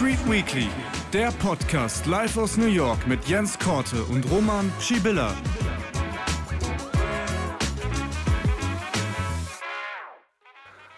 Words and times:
Street 0.00 0.30
Weekly, 0.30 0.66
der 1.12 1.30
Podcast 1.30 2.06
live 2.06 2.38
aus 2.38 2.56
New 2.56 2.64
York 2.68 3.06
mit 3.06 3.22
Jens 3.26 3.58
Korte 3.58 4.02
und 4.04 4.24
Roman 4.30 4.72
Schibilla. 4.80 5.36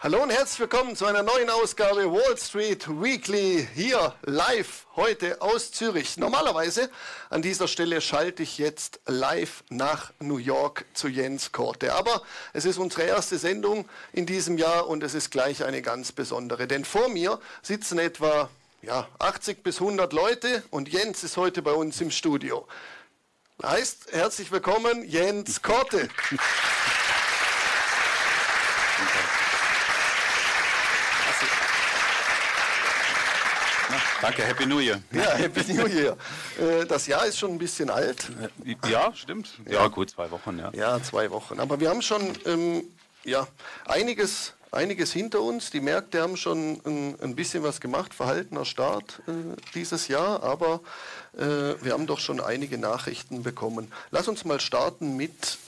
Hallo 0.01 0.23
und 0.23 0.31
herzlich 0.31 0.61
willkommen 0.61 0.95
zu 0.95 1.07
einer 1.07 1.25
neuen 1.25 1.51
Ausgabe 1.51 2.13
Wall 2.13 2.39
Street 2.39 2.87
Weekly 2.89 3.67
hier 3.75 4.15
live 4.23 4.87
heute 4.95 5.43
aus 5.43 5.73
Zürich. 5.73 6.17
Normalerweise 6.17 6.89
an 7.29 7.43
dieser 7.43 7.67
Stelle 7.67 8.01
schalte 8.01 8.45
ich 8.45 8.57
jetzt 8.59 9.01
live 9.07 9.65
nach 9.69 10.13
New 10.21 10.39
York 10.39 10.85
zu 10.95 11.09
Jens 11.09 11.51
Korte. 11.51 11.95
Aber 11.95 12.23
es 12.53 12.65
ist 12.65 12.79
unsere 12.79 13.03
erste 13.03 13.37
Sendung 13.37 13.89
in 14.13 14.27
diesem 14.27 14.59
Jahr 14.59 14.87
und 14.87 15.03
es 15.03 15.15
ist 15.15 15.33
gleich 15.33 15.65
eine 15.65 15.83
ganz 15.83 16.13
besondere. 16.13 16.69
Denn 16.69 16.85
vor 16.85 17.09
mir 17.09 17.41
sitzen 17.63 17.99
etwa 17.99 18.49
ja, 18.83 19.09
80 19.19 19.63
bis 19.63 19.81
100 19.81 20.13
Leute 20.13 20.63
und 20.71 20.89
Jens 20.89 21.23
ist 21.25 21.37
heute 21.37 21.63
bei 21.63 21.73
uns 21.73 22.01
im 22.01 22.11
Studio. 22.11 22.67
Heißt, 23.63 24.09
herzlich 24.13 24.51
willkommen, 24.51 25.05
Jens 25.09 25.63
Korte. 25.63 26.09
Danke, 34.21 34.43
Happy 34.45 34.67
New 34.67 34.79
Year. 34.79 35.03
Ja, 35.13 35.33
Happy 35.35 35.73
New 35.73 35.87
Year. 35.87 36.17
Äh, 36.61 36.87
Das 36.87 37.07
Jahr 37.09 37.27
ist 37.27 37.39
schon 37.39 37.51
ein 37.51 37.59
bisschen 37.59 37.91
alt. 37.91 38.31
Ja, 38.89 39.13
stimmt. 39.15 39.51
Ja, 39.69 39.89
gut, 39.89 40.11
zwei 40.11 40.31
Wochen, 40.31 40.59
ja. 40.59 40.71
Ja, 40.73 41.03
zwei 41.03 41.31
Wochen. 41.31 41.59
Aber 41.59 41.81
wir 41.81 41.91
haben 41.91 42.03
schon 42.03 42.39
ähm, 42.47 42.85
ja, 43.25 43.47
einiges, 43.85 44.55
einiges 44.73 45.13
hinter 45.13 45.43
uns. 45.43 45.71
Die 45.71 45.81
Märkte 45.81 46.23
haben 46.23 46.37
schon 46.37 46.81
ein, 46.85 47.21
ein 47.21 47.37
bisschen 47.37 47.63
was 47.63 47.81
gemacht, 47.81 48.15
verhaltener 48.15 48.65
Start 48.65 49.23
äh, 49.29 49.33
dieses 49.75 50.09
Jahr, 50.09 50.43
aber 50.43 50.81
äh, 51.37 51.75
wir 51.83 51.93
haben 51.93 52.07
doch 52.07 52.19
schon 52.19 52.41
einige 52.41 52.79
Nachrichten 52.79 53.43
bekommen. 53.43 53.93
Lass 54.11 54.29
uns 54.29 54.45
mal 54.45 54.61
starten 54.61 55.17
mit 55.17 55.59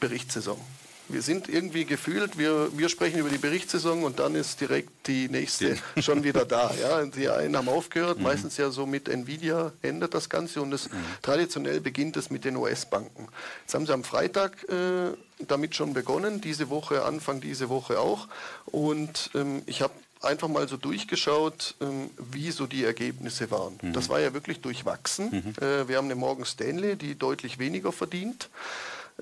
Berichtssaison. 0.00 0.60
Wir 1.08 1.20
sind 1.20 1.48
irgendwie 1.48 1.84
gefühlt, 1.84 2.38
wir, 2.38 2.70
wir 2.76 2.88
sprechen 2.88 3.18
über 3.18 3.28
die 3.28 3.38
Berichtssaison 3.38 4.04
und 4.04 4.18
dann 4.18 4.34
ist 4.34 4.60
direkt 4.60 4.90
die 5.06 5.28
nächste 5.28 5.76
schon 6.00 6.24
wieder 6.24 6.44
da. 6.44 6.72
Ja? 6.80 7.04
Die 7.14 7.28
einen 7.28 7.56
haben 7.56 7.68
aufgehört, 7.68 8.20
meistens 8.20 8.56
ja 8.56 8.70
so 8.70 8.86
mit 8.86 9.08
Nvidia 9.08 9.72
endet 9.82 10.14
das 10.14 10.28
Ganze 10.28 10.62
und 10.62 10.72
es, 10.72 10.88
traditionell 11.20 11.80
beginnt 11.80 12.16
es 12.16 12.30
mit 12.30 12.44
den 12.44 12.56
US-Banken. 12.56 13.28
Jetzt 13.62 13.74
haben 13.74 13.86
sie 13.86 13.92
am 13.92 14.02
Freitag 14.02 14.64
äh, 14.68 15.12
damit 15.46 15.74
schon 15.74 15.92
begonnen, 15.92 16.40
diese 16.40 16.70
Woche, 16.70 17.04
Anfang 17.04 17.40
diese 17.40 17.68
Woche 17.68 18.00
auch. 18.00 18.28
Und 18.66 19.30
ähm, 19.34 19.62
ich 19.66 19.82
habe 19.82 19.92
einfach 20.22 20.48
mal 20.48 20.66
so 20.68 20.76
durchgeschaut, 20.76 21.74
ähm, 21.80 22.10
wie 22.18 22.50
so 22.50 22.66
die 22.66 22.84
Ergebnisse 22.84 23.50
waren. 23.50 23.78
Das 23.92 24.08
war 24.08 24.20
ja 24.20 24.32
wirklich 24.32 24.60
durchwachsen. 24.60 25.54
Äh, 25.60 25.88
wir 25.88 25.98
haben 25.98 26.06
eine 26.06 26.14
Morgan 26.14 26.46
Stanley, 26.46 26.96
die 26.96 27.14
deutlich 27.14 27.58
weniger 27.58 27.92
verdient. 27.92 28.48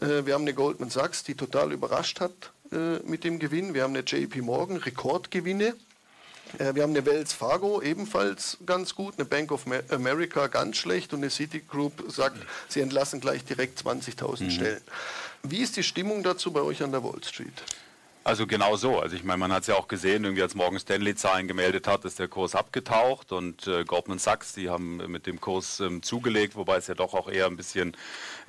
Äh, 0.03 0.27
Wir 0.27 0.35
haben 0.35 0.43
eine 0.43 0.55
Goldman 0.55 0.91
Sachs, 0.91 1.23
die 1.25 1.35
total 1.35 1.73
überrascht 1.73 2.21
hat 2.21 2.33
äh, 2.73 2.99
mit 3.05 3.25
dem 3.25 3.39
Gewinn. 3.39 3.75
Wir 3.75 3.85
haben 3.85 3.95
eine 3.95 4.05
JP 4.05 4.43
Morgan, 4.43 4.77
Rekordgewinne. 4.79 5.75
Äh, 6.59 6.75
Wir 6.75 6.83
haben 6.83 6.91
eine 6.91 7.07
Wells 7.07 7.33
Fargo 7.33 7.81
ebenfalls 7.81 8.59
ganz 8.67 8.95
gut, 8.95 9.15
eine 9.17 9.25
Bank 9.25 9.53
of 9.53 9.65
America 9.91 10.49
ganz 10.49 10.77
schlecht 10.77 11.13
und 11.13 11.21
eine 11.21 11.31
Citigroup 11.31 12.05
sagt, 12.11 12.39
sie 12.69 12.81
entlassen 12.81 13.21
gleich 13.21 13.45
direkt 13.45 13.81
20.000 13.81 14.51
Stellen. 14.51 14.81
Wie 15.43 15.59
ist 15.59 15.77
die 15.77 15.83
Stimmung 15.83 16.23
dazu 16.23 16.53
bei 16.53 16.61
euch 16.61 16.83
an 16.83 16.93
der 16.93 17.03
Wall 17.03 17.23
Street? 17.25 17.63
Also 18.25 18.47
genau 18.47 18.77
so. 18.77 19.01
Also 19.01 19.17
ich 19.17 19.25
meine, 19.25 19.39
man 19.39 19.53
hat 19.53 19.63
es 19.63 19.67
ja 19.67 19.75
auch 19.75 19.89
gesehen, 19.89 20.25
irgendwie 20.25 20.43
als 20.43 20.55
Morgan 20.55 20.79
Stanley 20.79 21.15
Zahlen 21.15 21.49
gemeldet 21.49 21.89
hat, 21.89 22.05
ist 22.05 22.19
der 22.19 22.29
Kurs 22.29 22.55
abgetaucht 22.55 23.33
und 23.33 23.67
äh, 23.67 23.85
Goldman 23.85 24.19
Sachs, 24.19 24.53
die 24.53 24.71
haben 24.71 24.99
mit 25.11 25.27
dem 25.27 25.41
Kurs 25.41 25.81
ähm, 25.81 26.03
zugelegt, 26.03 26.55
wobei 26.55 26.77
es 26.77 26.87
ja 26.87 26.95
doch 26.95 27.15
auch 27.15 27.29
eher 27.29 27.47
ein 27.47 27.57
bisschen 27.57 27.97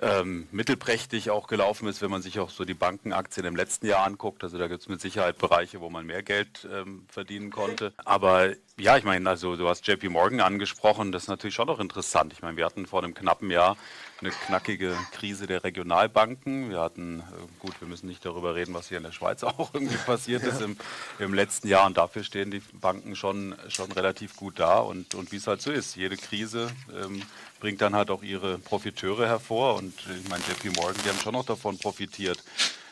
ähm, 0.02 0.48
mittelprächtig 0.52 1.32
auch 1.32 1.48
gelaufen 1.48 1.88
ist, 1.88 2.02
wenn 2.02 2.12
man 2.12 2.22
sich 2.22 2.40
auch 2.40 2.50
so 2.50 2.66
die 2.66 2.74
Bankenaktien 2.74 3.46
im 3.46 3.56
letzten 3.56 3.88
Jahr 3.88 4.06
anguckt. 4.06 4.44
Also 4.44 4.58
da 4.58 4.68
gibt 4.68 4.82
es 4.82 4.90
mit 4.90 5.02
Sicherheit 5.02 5.38
Bereiche, 5.38 5.82
wo 5.82 5.90
man 5.90 6.06
mehr 6.06 6.22
Geld 6.22 6.68
ähm, 6.72 7.06
verdienen 7.08 7.50
konnte. 7.50 7.94
Aber 8.06 8.52
ja, 8.84 8.98
ich 8.98 9.06
meine, 9.06 9.30
also 9.30 9.56
du 9.56 9.70
hast 9.70 9.88
JP 9.88 10.10
Morgan 10.10 10.42
angesprochen, 10.42 11.14
das 11.14 11.24
ist 11.24 11.30
natürlich 11.30 11.56
schon 11.56 11.68
noch 11.68 11.80
interessant. 11.80 12.34
Ich 12.34 12.42
meine, 12.42 12.58
wir 12.58 12.66
hatten 12.66 12.86
vor 12.86 13.02
einem 13.02 13.14
knappen 13.14 13.50
Jahr 13.50 13.78
eine 14.20 14.32
knackige 14.32 14.94
Krise 15.14 15.48
der 15.48 15.64
Regionalbanken. 15.64 16.70
Wir 16.70 16.82
hatten, 16.82 17.22
äh, 17.22 17.24
gut, 17.60 17.80
wir 17.80 17.88
müssen 17.88 18.08
nicht 18.08 18.26
darüber 18.26 18.56
reden, 18.56 18.74
was 18.74 18.90
hier 18.90 18.98
in 18.98 19.04
der 19.04 19.14
Schweiz 19.14 19.42
auch 19.44 19.74
irgendwie 19.74 19.96
passiert 19.96 20.44
ist 20.44 20.60
im, 20.60 20.76
im 21.18 21.34
letzten 21.34 21.70
Jahr. 21.70 21.86
Und 21.86 21.98
dafür 21.98 22.26
stehen 22.26 22.52
die 22.52 22.62
Banken 22.74 23.16
schon, 23.16 23.56
schon 23.70 23.90
relativ 23.94 24.36
gut 24.36 24.60
da. 24.60 24.80
Und, 24.80 25.16
und 25.16 25.32
wie 25.32 25.38
es 25.38 25.48
halt 25.48 25.62
so 25.62 25.72
ist, 25.72 25.96
jede 25.96 26.18
Krise 26.18 26.70
ähm, 26.94 27.22
bringt 27.62 27.80
dann 27.80 27.96
halt 27.96 28.12
auch 28.12 28.22
ihre 28.22 28.58
Profiteure 28.58 29.28
hervor. 29.28 29.76
Und 29.76 29.94
äh, 30.10 30.18
ich 30.22 30.28
meine, 30.28 30.44
JP 30.44 30.76
Morgan, 30.76 31.02
die 31.06 31.10
haben 31.10 31.20
schon 31.20 31.34
noch 31.34 31.46
davon 31.46 31.78
profitiert, 31.78 32.44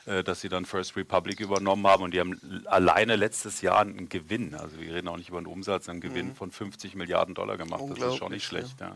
äh, 0.05 0.23
dass 0.23 0.41
sie 0.41 0.49
dann 0.49 0.65
First 0.65 0.95
Republic 0.95 1.39
übernommen 1.39 1.85
haben. 1.87 2.03
Und 2.03 2.13
die 2.13 2.19
haben 2.19 2.63
alleine 2.65 3.15
letztes 3.15 3.61
Jahr 3.61 3.79
einen 3.79 4.09
Gewinn, 4.09 4.55
also 4.55 4.79
wir 4.79 4.93
reden 4.93 5.07
auch 5.07 5.17
nicht 5.17 5.29
über 5.29 5.37
einen 5.37 5.47
Umsatz, 5.47 5.89
einen 5.89 6.01
Gewinn 6.01 6.35
von 6.35 6.51
50 6.51 6.95
Milliarden 6.95 7.35
Dollar 7.35 7.57
gemacht. 7.57 7.83
Das 7.89 7.99
ist 8.13 8.17
schon 8.17 8.31
nicht 8.31 8.43
Mhm. 8.51 8.57
Schlecht. 8.57 8.79
Ja. 8.79 8.87
Ja, 8.87 8.95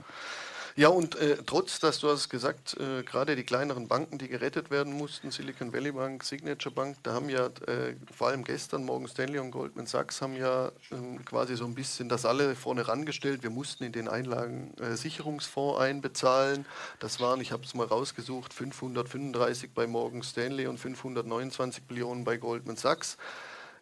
und 0.89 1.15
äh, 1.15 1.37
trotz, 1.45 1.79
dass 1.79 1.99
du 1.99 2.09
hast 2.09 2.27
gesagt, 2.27 2.75
äh, 2.77 3.03
gerade 3.03 3.37
die 3.37 3.45
kleineren 3.45 3.87
Banken, 3.87 4.17
die 4.17 4.27
gerettet 4.27 4.71
werden 4.71 4.91
mussten, 4.91 5.31
Silicon 5.31 5.71
Valley 5.71 5.93
Bank, 5.93 6.25
Signature 6.25 6.75
Bank, 6.75 6.97
da 7.01 7.13
haben 7.13 7.29
ja 7.29 7.45
äh, 7.45 7.95
vor 8.13 8.27
allem 8.27 8.43
gestern 8.43 8.83
Morgan 8.83 9.07
Stanley 9.07 9.39
und 9.39 9.51
Goldman 9.51 9.85
Sachs 9.85 10.21
haben 10.21 10.35
ja 10.35 10.73
ähm, 10.91 11.23
quasi 11.23 11.55
so 11.55 11.63
ein 11.63 11.75
bisschen 11.75 12.09
das 12.09 12.25
alle 12.25 12.57
vorne 12.57 12.89
rangestellt. 12.89 13.41
Wir 13.41 13.51
mussten 13.51 13.85
in 13.85 13.93
den 13.93 14.09
Einlagen 14.09 14.73
äh, 14.81 14.97
Sicherungsfonds 14.97 15.79
einbezahlen. 15.79 16.65
Das 16.99 17.21
waren, 17.21 17.39
ich 17.39 17.53
habe 17.53 17.63
es 17.63 17.73
mal 17.73 17.87
rausgesucht, 17.87 18.53
535 18.53 19.71
bei 19.73 19.87
Morgan 19.87 20.23
Stanley 20.23 20.67
und 20.67 20.77
529 20.77 21.83
Millionen 21.87 22.25
bei 22.25 22.35
Goldman 22.35 22.75
Sachs. 22.75 23.17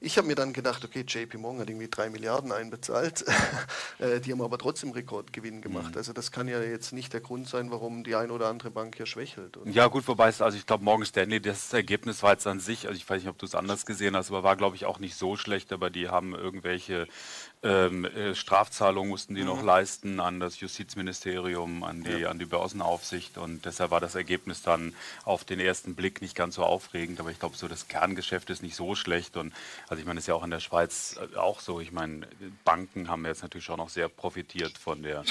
Ich 0.06 0.18
habe 0.18 0.28
mir 0.28 0.36
dann 0.36 0.52
gedacht, 0.52 0.84
okay, 0.84 1.06
JP 1.08 1.38
Morgan 1.38 1.62
hat 1.62 1.70
irgendwie 1.70 1.88
drei 1.88 2.10
Milliarden 2.10 2.52
einbezahlt. 2.52 3.26
Äh, 4.00 4.20
die 4.20 4.32
haben 4.32 4.42
aber 4.42 4.58
trotzdem 4.58 4.92
Rekordgewinn 4.92 5.62
gemacht. 5.62 5.96
Also 5.96 6.14
das 6.14 6.32
kann 6.32 6.48
ja 6.48 6.62
jetzt 6.62 6.94
nicht 6.94 7.14
der 7.14 7.22
Grund 7.22 7.48
sein, 7.48 7.70
warum 7.70 8.04
die 8.04 8.16
eine 8.16 8.34
oder 8.34 8.48
andere 8.48 8.72
Bank 8.72 8.96
hier 8.98 9.06
schwächelt. 9.06 9.56
Und 9.56 9.72
Ja, 9.72 9.88
gut, 9.88 10.08
wobei 10.08 10.30
es, 10.30 10.42
also 10.42 10.58
ich 10.58 10.66
glaube, 10.66 10.84
Morgan 10.84 11.06
Stanley, 11.06 11.40
das 11.40 11.72
Ergebnis 11.74 12.24
war 12.24 12.32
jetzt 12.32 12.48
an 12.48 12.60
sich, 12.60 12.88
also 12.88 12.98
ich 12.98 13.08
weiß 13.08 13.22
nicht, 13.22 13.30
ob 13.30 13.38
du 13.38 13.46
es 13.46 13.54
anders 13.54 13.86
gesehen 13.86 14.16
hast, 14.16 14.30
aber 14.30 14.44
war, 14.44 14.56
glaube 14.56 14.76
ich, 14.76 14.86
auch 14.86 14.98
nicht 15.00 15.16
so 15.16 15.36
schlecht, 15.36 15.72
aber 15.72 15.92
die 15.92 16.10
haben 16.10 16.34
irgendwelche 16.34 17.08
ähm, 17.64 18.04
äh, 18.04 18.36
Strafzahlungen 18.36 19.10
mussten 19.10 19.36
die 19.36 19.44
noch 19.44 19.64
leisten 19.64 20.20
an 20.20 20.40
das 20.40 20.60
Justizministerium, 20.60 21.84
an 21.84 22.04
die, 22.04 22.26
an 22.26 22.38
die 22.38 22.46
Börsenaufsicht. 22.46 23.38
Und 23.38 23.66
deshalb 23.66 23.92
war 23.92 24.02
das 24.02 24.16
Ergebnis 24.16 24.62
dann 24.62 24.94
auf 25.24 25.46
den 25.46 25.62
ersten 25.62 25.96
Blick 25.96 26.22
nicht 26.22 26.36
ganz 26.36 26.56
so 26.56 26.64
aufregend, 26.64 27.22
aber 27.22 27.32
ich 27.32 27.40
glaube, 27.40 27.56
so 27.56 27.70
das 27.70 27.88
Kerngeschäft 27.88 28.50
ist 28.50 28.64
nicht 28.64 28.76
so 28.76 28.96
schlecht. 28.96 29.38
Und 29.38 29.54
also 29.88 30.02
ich 30.02 30.06
meine, 30.06 30.18
das 30.18 30.24
ist 30.24 30.28
ja 30.28 30.36
auch 30.36 30.44
in 30.44 30.52
der 30.52 30.60
Schweiz 30.60 31.18
äh, 31.18 31.38
auch 31.38 31.62
so, 31.62 31.80
ich 31.80 31.94
meine, 31.94 32.28
Banken 32.66 33.08
haben 33.08 33.26
jetzt 33.26 33.44
natürlich 33.44 33.70
auch 33.70 33.78
noch 33.78 33.90
sehr 33.90 34.10
profitiert 34.10 34.78
von 34.78 35.02
der, 35.02 35.24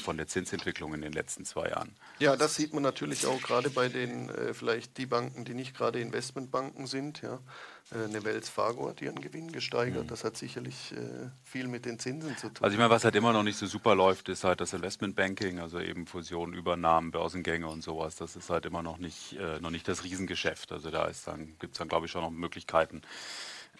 von 0.00 0.16
der 0.16 0.26
Zinsentwicklung 0.26 0.94
in 0.94 1.02
den 1.02 1.12
letzten 1.12 1.44
zwei 1.44 1.68
Jahren. 1.68 1.94
ja, 2.18 2.36
das 2.36 2.54
sieht 2.54 2.72
man 2.72 2.82
natürlich 2.82 3.26
auch 3.26 3.40
gerade 3.42 3.70
bei 3.70 3.88
den, 3.88 4.28
äh, 4.30 4.54
vielleicht 4.54 4.98
die 4.98 5.06
Banken, 5.06 5.44
die 5.44 5.54
nicht 5.54 5.76
gerade 5.76 6.00
Investmentbanken 6.00 6.86
sind. 6.86 7.22
Ja. 7.22 7.40
Äh, 7.90 8.04
eine 8.04 8.24
Wells 8.24 8.48
Fargo 8.48 8.88
hat 8.88 9.02
ihren 9.02 9.20
Gewinn 9.20 9.52
gesteigert. 9.52 10.10
Das 10.10 10.24
hat 10.24 10.36
sicherlich 10.36 10.92
äh, 10.92 11.28
viel 11.42 11.68
mit 11.68 11.84
den 11.84 11.98
Zinsen 11.98 12.36
zu 12.36 12.48
tun. 12.48 12.64
Also 12.64 12.74
ich 12.74 12.78
meine, 12.78 12.90
was 12.90 13.04
halt 13.04 13.14
immer 13.16 13.32
noch 13.32 13.42
nicht 13.42 13.56
so 13.56 13.66
super 13.66 13.94
läuft, 13.94 14.28
ist 14.28 14.44
halt 14.44 14.60
das 14.60 14.72
Investmentbanking, 14.72 15.58
also 15.58 15.80
eben 15.80 16.06
Fusionen, 16.06 16.54
Übernahmen, 16.54 17.10
Börsengänge 17.10 17.66
und 17.68 17.82
sowas. 17.82 18.16
Das 18.16 18.36
ist 18.36 18.50
halt 18.50 18.66
immer 18.66 18.82
noch 18.82 18.98
nicht, 18.98 19.34
äh, 19.34 19.60
noch 19.60 19.70
nicht 19.70 19.86
das 19.88 20.04
Riesengeschäft. 20.04 20.72
Also 20.72 20.90
da 20.90 21.06
ist 21.06 21.26
dann, 21.26 21.56
gibt 21.58 21.74
es 21.74 21.78
dann, 21.78 21.88
glaube 21.88 22.06
ich, 22.06 22.12
schon 22.12 22.22
noch 22.22 22.30
Möglichkeiten, 22.30 23.02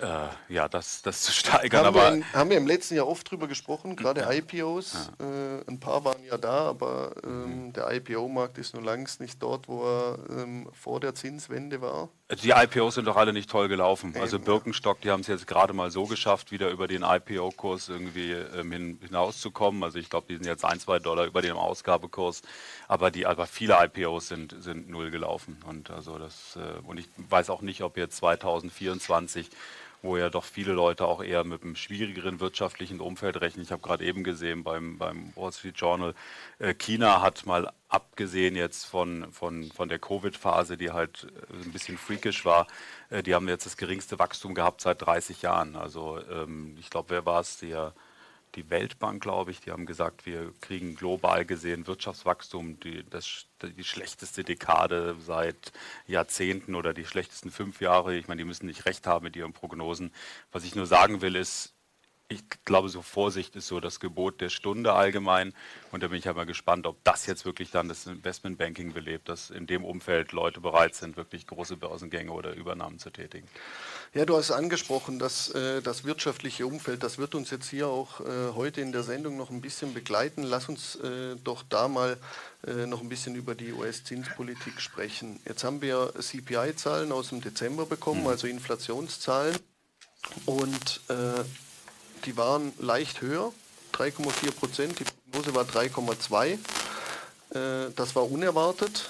äh, 0.02 0.28
ja, 0.52 0.68
das, 0.68 1.02
das 1.02 1.22
zu 1.22 1.32
steigern. 1.32 1.86
haben, 1.86 1.94
wir 1.94 2.02
Aber 2.02 2.14
in, 2.14 2.32
haben 2.32 2.50
wir 2.50 2.56
im 2.58 2.66
letzten 2.66 2.96
Jahr 2.96 3.08
oft 3.08 3.30
drüber 3.30 3.46
gesprochen, 3.48 3.96
gerade 3.96 4.26
IPOs. 4.30 5.10
Äh, 5.20 5.70
ein 5.70 5.80
paar 5.80 6.04
waren 6.04 6.22
ja 6.24 6.36
da, 6.36 6.68
aber 6.68 7.12
ähm, 7.24 7.66
Mhm. 7.68 7.72
der 7.72 7.90
IPO-Markt 7.92 8.58
ist 8.58 8.74
nur 8.74 8.82
längst 8.82 9.20
nicht 9.20 9.42
dort, 9.42 9.68
wo 9.68 9.84
er 9.84 10.18
ähm, 10.30 10.68
vor 10.72 11.00
der 11.00 11.14
Zinswende 11.14 11.80
war. 11.80 12.08
die 12.42 12.50
IPOs 12.50 12.94
sind 12.96 13.06
doch 13.06 13.16
alle 13.16 13.32
nicht 13.32 13.48
toll 13.50 13.68
gelaufen. 13.68 14.14
Also 14.20 14.38
Birkenstock, 14.38 15.00
die 15.00 15.10
haben 15.10 15.20
es 15.20 15.26
jetzt 15.26 15.46
gerade 15.46 15.72
mal 15.72 15.90
so 15.90 16.06
geschafft, 16.06 16.50
wieder 16.50 16.70
über 16.70 16.88
den 16.88 17.02
IPO-Kurs 17.02 17.88
irgendwie 17.88 18.32
ähm, 18.32 18.72
hin, 18.72 18.98
hinauszukommen. 19.02 19.82
Also 19.82 19.98
ich 19.98 20.08
glaube, 20.10 20.26
die 20.28 20.34
sind 20.36 20.46
jetzt 20.46 20.64
ein, 20.64 20.80
zwei 20.80 20.98
Dollar 20.98 21.24
über 21.26 21.42
dem 21.42 21.56
Ausgabekurs. 21.56 22.42
Aber 22.88 23.10
die, 23.10 23.26
aber 23.26 23.46
viele 23.46 23.76
IPOs 23.84 24.28
sind, 24.28 24.54
sind 24.60 24.88
null 24.88 25.10
gelaufen. 25.10 25.58
Und 25.68 25.90
also 25.90 26.18
das, 26.18 26.56
äh, 26.56 26.80
und 26.86 26.98
ich 26.98 27.08
weiß 27.16 27.50
auch 27.50 27.60
nicht, 27.62 27.82
ob 27.82 27.96
jetzt 27.96 28.16
2024 28.16 29.50
wo 30.02 30.16
ja 30.16 30.28
doch 30.30 30.44
viele 30.44 30.72
Leute 30.72 31.06
auch 31.06 31.22
eher 31.22 31.44
mit 31.44 31.62
einem 31.62 31.76
schwierigeren 31.76 32.40
wirtschaftlichen 32.40 33.00
Umfeld 33.00 33.40
rechnen. 33.40 33.62
Ich 33.64 33.70
habe 33.70 33.82
gerade 33.82 34.04
eben 34.04 34.24
gesehen 34.24 34.64
beim, 34.64 34.98
beim 34.98 35.32
Wall 35.36 35.52
Street 35.52 35.76
Journal, 35.76 36.14
äh, 36.58 36.74
China 36.74 37.22
hat 37.22 37.46
mal 37.46 37.72
abgesehen 37.88 38.56
jetzt 38.56 38.84
von, 38.84 39.30
von, 39.32 39.70
von 39.70 39.88
der 39.88 40.00
Covid-Phase, 40.00 40.76
die 40.76 40.90
halt 40.90 41.28
äh, 41.50 41.64
ein 41.64 41.72
bisschen 41.72 41.96
freakish 41.96 42.44
war, 42.44 42.66
äh, 43.10 43.22
die 43.22 43.34
haben 43.34 43.48
jetzt 43.48 43.66
das 43.66 43.76
geringste 43.76 44.18
Wachstum 44.18 44.54
gehabt 44.54 44.80
seit 44.80 45.02
30 45.02 45.42
Jahren. 45.42 45.76
Also 45.76 46.20
ähm, 46.30 46.76
ich 46.80 46.90
glaube, 46.90 47.10
wer 47.10 47.24
war 47.24 47.40
es, 47.40 47.58
der 47.58 47.94
die 48.54 48.68
Weltbank, 48.70 49.22
glaube 49.22 49.50
ich, 49.50 49.60
die 49.60 49.70
haben 49.70 49.86
gesagt, 49.86 50.26
wir 50.26 50.52
kriegen 50.60 50.94
global 50.94 51.44
gesehen 51.44 51.86
Wirtschaftswachstum, 51.86 52.78
die, 52.80 53.04
das, 53.08 53.46
die 53.62 53.84
schlechteste 53.84 54.44
Dekade 54.44 55.16
seit 55.20 55.72
Jahrzehnten 56.06 56.74
oder 56.74 56.92
die 56.92 57.06
schlechtesten 57.06 57.50
fünf 57.50 57.80
Jahre. 57.80 58.16
Ich 58.16 58.28
meine, 58.28 58.40
die 58.40 58.44
müssen 58.44 58.66
nicht 58.66 58.84
recht 58.84 59.06
haben 59.06 59.24
mit 59.24 59.36
ihren 59.36 59.52
Prognosen. 59.52 60.12
Was 60.50 60.64
ich 60.64 60.74
nur 60.74 60.86
sagen 60.86 61.22
will, 61.22 61.36
ist, 61.36 61.74
ich 62.32 62.42
glaube, 62.64 62.88
so 62.88 63.02
Vorsicht 63.02 63.56
ist 63.56 63.66
so 63.66 63.80
das 63.80 64.00
Gebot 64.00 64.40
der 64.40 64.48
Stunde 64.48 64.92
allgemein. 64.92 65.54
Und 65.90 66.02
da 66.02 66.08
bin 66.08 66.18
ich 66.18 66.28
aber 66.28 66.46
gespannt, 66.46 66.86
ob 66.86 67.02
das 67.04 67.26
jetzt 67.26 67.44
wirklich 67.44 67.70
dann 67.70 67.88
das 67.88 68.06
Investmentbanking 68.06 68.92
belebt, 68.92 69.28
dass 69.28 69.50
in 69.50 69.66
dem 69.66 69.84
Umfeld 69.84 70.32
Leute 70.32 70.60
bereit 70.60 70.94
sind, 70.94 71.16
wirklich 71.16 71.46
große 71.46 71.76
Börsengänge 71.76 72.32
oder 72.32 72.54
Übernahmen 72.54 72.98
zu 72.98 73.10
tätigen. 73.10 73.46
Ja, 74.14 74.26
du 74.26 74.36
hast 74.36 74.50
angesprochen, 74.50 75.18
dass 75.18 75.50
äh, 75.50 75.80
das 75.80 76.04
wirtschaftliche 76.04 76.66
Umfeld, 76.66 77.02
das 77.02 77.18
wird 77.18 77.34
uns 77.34 77.50
jetzt 77.50 77.70
hier 77.70 77.88
auch 77.88 78.20
äh, 78.20 78.52
heute 78.54 78.80
in 78.80 78.92
der 78.92 79.02
Sendung 79.02 79.36
noch 79.36 79.50
ein 79.50 79.60
bisschen 79.60 79.94
begleiten. 79.94 80.42
Lass 80.42 80.68
uns 80.68 80.96
äh, 80.96 81.36
doch 81.42 81.62
da 81.68 81.88
mal 81.88 82.18
äh, 82.66 82.86
noch 82.86 83.00
ein 83.00 83.08
bisschen 83.08 83.34
über 83.36 83.54
die 83.54 83.72
US-Zinspolitik 83.72 84.80
sprechen. 84.80 85.40
Jetzt 85.46 85.64
haben 85.64 85.80
wir 85.80 86.12
CPI-Zahlen 86.18 87.10
aus 87.10 87.30
dem 87.30 87.40
Dezember 87.40 87.86
bekommen, 87.86 88.22
mhm. 88.22 88.28
also 88.28 88.46
Inflationszahlen. 88.46 89.56
Und 90.46 91.00
äh, 91.08 91.42
die 92.24 92.36
waren 92.36 92.72
leicht 92.78 93.20
höher, 93.20 93.52
3,4 93.92 94.52
Prozent. 94.52 94.98
Die 94.98 95.04
Prognose 95.04 95.54
war 95.54 95.64
3,2. 95.64 96.58
Äh, 97.54 97.90
das 97.94 98.14
war 98.14 98.30
unerwartet. 98.30 99.08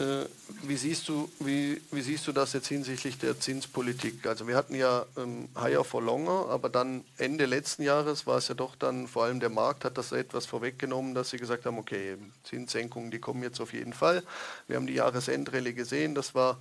Äh, 0.00 0.24
wie, 0.64 0.76
siehst 0.76 1.08
du, 1.08 1.30
wie, 1.38 1.80
wie, 1.92 2.02
siehst 2.02 2.26
du 2.26 2.32
das 2.32 2.52
jetzt 2.52 2.66
hinsichtlich 2.66 3.16
der 3.18 3.38
Zinspolitik? 3.38 4.26
Also 4.26 4.48
wir 4.48 4.56
hatten 4.56 4.74
ja 4.74 5.06
ähm, 5.16 5.48
Higher 5.56 5.84
for 5.84 6.02
Longer, 6.02 6.48
aber 6.48 6.68
dann 6.68 7.04
Ende 7.16 7.46
letzten 7.46 7.84
Jahres 7.84 8.26
war 8.26 8.38
es 8.38 8.48
ja 8.48 8.54
doch 8.54 8.74
dann, 8.74 9.06
vor 9.06 9.24
allem 9.24 9.38
der 9.38 9.50
Markt 9.50 9.84
hat 9.84 9.96
das 9.96 10.10
etwas 10.10 10.46
vorweggenommen, 10.46 11.14
dass 11.14 11.30
sie 11.30 11.36
gesagt 11.36 11.64
haben, 11.64 11.78
okay, 11.78 12.16
Zinssenkungen, 12.42 13.12
die 13.12 13.20
kommen 13.20 13.44
jetzt 13.44 13.60
auf 13.60 13.72
jeden 13.72 13.92
Fall. 13.92 14.24
Wir 14.66 14.76
haben 14.76 14.88
die 14.88 14.94
Jahresendrallye 14.94 15.74
gesehen, 15.74 16.16
das 16.16 16.34
war, 16.34 16.58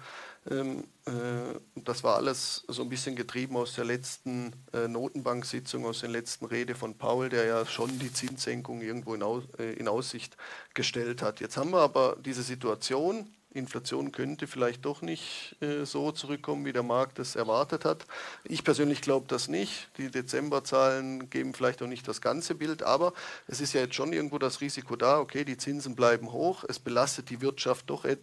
ähm, 0.49 0.83
äh, 1.05 1.59
das 1.75 2.03
war 2.03 2.15
alles 2.17 2.65
so 2.67 2.81
ein 2.81 2.89
bisschen 2.89 3.15
getrieben 3.15 3.55
aus 3.55 3.75
der 3.75 3.85
letzten 3.85 4.53
äh, 4.73 4.87
Notenbank-Sitzung, 4.87 5.85
aus 5.85 6.01
der 6.01 6.09
letzten 6.09 6.45
Rede 6.45 6.75
von 6.75 6.97
Paul, 6.97 7.29
der 7.29 7.45
ja 7.45 7.65
schon 7.65 7.97
die 7.99 8.11
Zinssenkung 8.11 8.81
irgendwo 8.81 9.13
in, 9.13 9.23
Aus, 9.23 9.43
äh, 9.57 9.73
in 9.73 9.87
Aussicht 9.87 10.35
gestellt 10.73 11.21
hat. 11.21 11.39
Jetzt 11.39 11.57
haben 11.57 11.71
wir 11.71 11.79
aber 11.79 12.17
diese 12.23 12.43
Situation, 12.43 13.33
Inflation 13.53 14.11
könnte 14.11 14.47
vielleicht 14.47 14.85
doch 14.85 15.01
nicht 15.01 15.55
äh, 15.61 15.85
so 15.85 16.11
zurückkommen, 16.11 16.65
wie 16.65 16.73
der 16.73 16.83
Markt 16.83 17.19
es 17.19 17.35
erwartet 17.35 17.85
hat. 17.85 18.05
Ich 18.43 18.63
persönlich 18.63 19.01
glaube 19.01 19.27
das 19.27 19.47
nicht. 19.47 19.89
Die 19.97 20.09
Dezemberzahlen 20.09 21.29
geben 21.29 21.53
vielleicht 21.53 21.81
auch 21.81 21.87
nicht 21.87 22.07
das 22.07 22.21
ganze 22.21 22.55
Bild, 22.55 22.83
aber 22.83 23.13
es 23.47 23.61
ist 23.61 23.73
ja 23.73 23.81
jetzt 23.81 23.95
schon 23.95 24.13
irgendwo 24.13 24.37
das 24.39 24.61
Risiko 24.61 24.95
da, 24.95 25.19
okay, 25.19 25.45
die 25.45 25.57
Zinsen 25.57 25.95
bleiben 25.95 26.31
hoch, 26.31 26.63
es 26.67 26.79
belastet 26.79 27.29
die 27.29 27.41
Wirtschaft 27.41 27.89
doch 27.89 28.05
äh, 28.05 28.17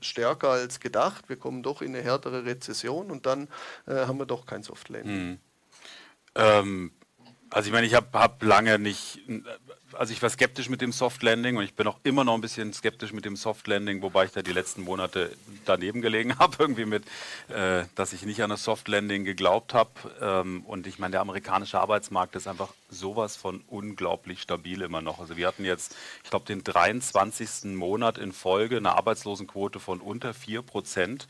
stärker 0.00 0.50
als 0.50 0.80
gedacht, 0.80 1.28
wir 1.28 1.36
kommen 1.36 1.62
doch 1.62 1.82
in 1.82 1.94
eine 1.94 2.04
härtere 2.04 2.44
Rezession 2.44 3.10
und 3.10 3.26
dann 3.26 3.48
äh, 3.86 4.06
haben 4.06 4.18
wir 4.18 4.26
doch 4.26 4.46
kein 4.46 4.62
Soft 4.62 4.88
Landing. 4.88 5.14
Hm. 5.14 5.38
Ähm, 6.34 6.92
also 7.56 7.68
ich 7.68 7.72
meine, 7.72 7.86
ich 7.86 7.94
habe 7.94 8.06
hab 8.12 8.42
lange 8.42 8.78
nicht 8.78 9.20
also 9.98 10.12
ich 10.12 10.22
war 10.22 10.30
skeptisch 10.30 10.68
mit 10.68 10.80
dem 10.80 10.92
Soft 10.92 11.22
Landing 11.22 11.56
und 11.56 11.64
ich 11.64 11.74
bin 11.74 11.86
auch 11.86 11.98
immer 12.02 12.24
noch 12.24 12.34
ein 12.34 12.40
bisschen 12.40 12.72
skeptisch 12.72 13.12
mit 13.12 13.24
dem 13.24 13.36
Soft 13.36 13.66
Landing, 13.66 14.02
wobei 14.02 14.26
ich 14.26 14.32
da 14.32 14.42
die 14.42 14.52
letzten 14.52 14.82
Monate 14.82 15.34
daneben 15.64 16.02
gelegen 16.02 16.38
habe, 16.38 16.56
irgendwie 16.58 16.84
mit, 16.84 17.04
äh, 17.48 17.84
dass 17.94 18.12
ich 18.12 18.22
nicht 18.26 18.42
an 18.42 18.50
das 18.50 18.64
Soft 18.64 18.88
Landing 18.88 19.24
geglaubt 19.24 19.74
habe. 19.74 19.90
Ähm, 20.20 20.64
und 20.66 20.86
ich 20.86 20.98
meine, 20.98 21.12
der 21.12 21.20
amerikanische 21.20 21.80
Arbeitsmarkt 21.80 22.36
ist 22.36 22.46
einfach 22.46 22.74
sowas 22.90 23.36
von 23.36 23.62
unglaublich 23.68 24.42
stabil 24.42 24.82
immer 24.82 25.00
noch. 25.00 25.18
Also 25.18 25.36
wir 25.36 25.46
hatten 25.46 25.64
jetzt, 25.64 25.96
ich 26.24 26.30
glaube, 26.30 26.44
den 26.44 26.62
23. 26.62 27.74
Monat 27.74 28.18
in 28.18 28.32
Folge 28.32 28.76
eine 28.76 28.92
Arbeitslosenquote 28.92 29.80
von 29.80 30.00
unter 30.00 30.34
4 30.34 30.62
Prozent. 30.62 31.26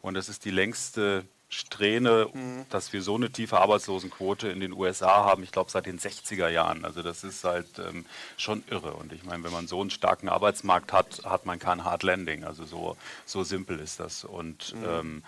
Und 0.00 0.14
das 0.14 0.28
ist 0.28 0.44
die 0.44 0.50
längste 0.50 1.24
Strähne, 1.50 2.28
mhm. 2.32 2.66
dass 2.68 2.92
wir 2.92 3.02
so 3.02 3.14
eine 3.14 3.30
tiefe 3.30 3.58
Arbeitslosenquote 3.58 4.48
in 4.48 4.60
den 4.60 4.72
USA 4.72 5.24
haben, 5.24 5.42
ich 5.42 5.50
glaube 5.50 5.70
seit 5.70 5.86
den 5.86 5.98
60er 5.98 6.48
Jahren. 6.48 6.84
Also 6.84 7.02
das 7.02 7.24
ist 7.24 7.44
halt 7.44 7.66
ähm, 7.78 8.04
schon 8.36 8.62
irre. 8.70 8.92
Und 8.92 9.12
ich 9.12 9.24
meine, 9.24 9.42
wenn 9.44 9.52
man 9.52 9.66
so 9.66 9.80
einen 9.80 9.90
starken 9.90 10.28
Arbeitsmarkt 10.28 10.92
hat, 10.92 11.22
hat 11.24 11.46
man 11.46 11.58
kein 11.58 11.84
Hard 11.84 12.02
Landing. 12.02 12.44
Also 12.44 12.64
so, 12.64 12.96
so 13.24 13.44
simpel 13.44 13.80
ist 13.80 13.98
das. 13.98 14.24
Und 14.24 14.74
mhm. 14.74 14.84
ähm, 14.88 15.22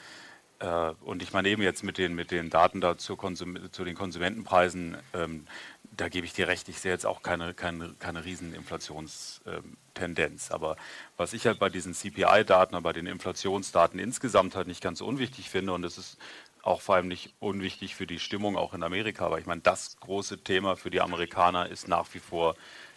äh, 0.60 0.92
und 1.00 1.22
ich 1.22 1.32
meine 1.32 1.48
eben 1.48 1.62
jetzt 1.62 1.82
mit 1.82 1.98
den, 1.98 2.14
mit 2.14 2.30
den 2.30 2.50
Daten 2.50 2.80
da 2.80 2.96
zu, 2.96 3.16
den 3.16 3.94
Konsumentenpreisen, 3.94 4.96
ähm, 5.14 5.46
da 5.96 6.08
gebe 6.08 6.24
ich 6.26 6.32
dir 6.32 6.48
recht, 6.48 6.68
ich 6.68 6.78
sehe 6.80 6.92
jetzt 6.92 7.06
auch 7.06 7.22
keine, 7.22 7.52
keine, 7.54 7.94
keine 7.98 8.24
riesen 8.24 8.54
Inflationstendenz. 8.54 10.50
Aber 10.50 10.76
was 11.16 11.32
ich 11.32 11.46
halt 11.46 11.58
bei 11.58 11.68
diesen 11.68 11.94
CPI-Daten, 11.94 12.80
bei 12.82 12.92
den 12.92 13.06
Inflationsdaten 13.06 13.98
insgesamt 13.98 14.54
halt 14.54 14.68
nicht 14.68 14.82
ganz 14.82 15.00
unwichtig 15.00 15.50
finde, 15.50 15.72
und 15.72 15.82
das 15.82 15.98
ist 15.98 16.18
auch 16.62 16.80
vor 16.80 16.94
allem 16.96 17.08
nicht 17.08 17.34
unwichtig 17.40 17.94
für 17.94 18.06
die 18.06 18.18
Stimmung 18.18 18.56
auch 18.56 18.74
in 18.74 18.82
Amerika, 18.82 19.26
aber 19.26 19.38
ich 19.38 19.46
meine, 19.46 19.62
das 19.62 19.96
große 20.00 20.38
Thema 20.44 20.76
für 20.76 20.90
die 20.90 21.00
Amerikaner 21.00 21.68
ist 21.68 21.88
nach 21.88 22.06
wie 22.12 22.20
vor 22.20 22.54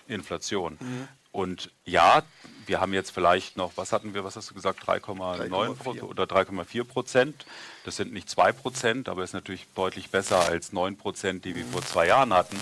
Inflation. 0.07 0.77
Mhm. 0.79 1.07
Und 1.33 1.71
ja, 1.83 2.23
wir 2.67 2.79
haben 2.79 2.93
jetzt 2.93 3.09
vielleicht 3.09 3.57
noch, 3.57 3.73
was 3.75 3.91
hatten 3.91 4.13
wir, 4.13 4.23
was 4.23 4.37
hast 4.37 4.49
du 4.49 4.53
gesagt, 4.53 4.81
3,9 4.83 6.01
oder 6.03 6.23
3,4 6.23 6.83
Prozent. 6.85 7.45
Das 7.83 7.97
sind 7.97 8.13
nicht 8.13 8.29
2 8.29 8.53
Prozent, 8.53 9.09
aber 9.09 9.23
ist 9.23 9.33
natürlich 9.33 9.67
deutlich 9.75 10.09
besser 10.09 10.39
als 10.39 10.71
9 10.71 10.95
Prozent, 10.95 11.43
die 11.43 11.55
wir 11.55 11.65
vor 11.65 11.81
zwei 11.81 12.07
Jahren 12.07 12.33
hatten. 12.33 12.57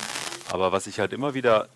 Aber 0.49 0.71
was 0.71 0.87
ich 0.87 0.99
halt 0.99 1.13
immer 1.13 1.33
wieder 1.35 1.69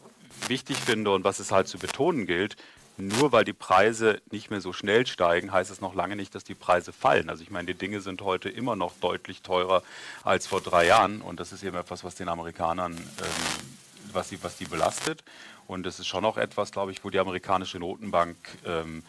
wichtig 0.47 0.77
finde 0.77 1.11
und 1.11 1.23
was 1.23 1.39
es 1.39 1.51
halt 1.51 1.67
zu 1.67 1.77
betonen 1.77 2.25
gilt, 2.25 2.55
nur 2.97 3.33
weil 3.33 3.43
die 3.43 3.53
Preise 3.53 4.21
nicht 4.31 4.49
mehr 4.49 4.61
so 4.61 4.71
schnell 4.71 5.05
steigen, 5.05 5.51
heißt 5.51 5.69
es 5.69 5.81
noch 5.81 5.95
lange 5.95 6.15
nicht, 6.15 6.33
dass 6.33 6.45
die 6.45 6.55
Preise 6.55 6.93
fallen. 6.93 7.29
Also 7.29 7.43
ich 7.43 7.51
meine, 7.51 7.67
die 7.67 7.73
Dinge 7.73 7.99
sind 7.99 8.21
heute 8.21 8.49
immer 8.49 8.77
noch 8.77 8.93
deutlich 9.01 9.41
teurer 9.41 9.83
als 10.23 10.47
vor 10.47 10.61
drei 10.61 10.85
Jahren 10.85 11.21
und 11.21 11.41
das 11.41 11.51
ist 11.51 11.63
eben 11.63 11.75
etwas, 11.75 12.05
was 12.05 12.15
den 12.15 12.29
Amerikanern, 12.29 12.93
ähm, 12.93 13.77
was, 14.15 14.29
die, 14.29 14.41
was 14.43 14.57
die 14.57 14.65
belastet. 14.65 15.23
Und 15.67 15.83
das 15.83 15.99
ist 15.99 16.07
schon 16.07 16.25
auch 16.25 16.37
etwas, 16.37 16.71
glaube 16.71 16.91
ich, 16.91 17.03
wo 17.03 17.09
die 17.09 17.19
amerikanische 17.19 17.79
Notenbank 17.79 18.37
ähm, 18.65 19.03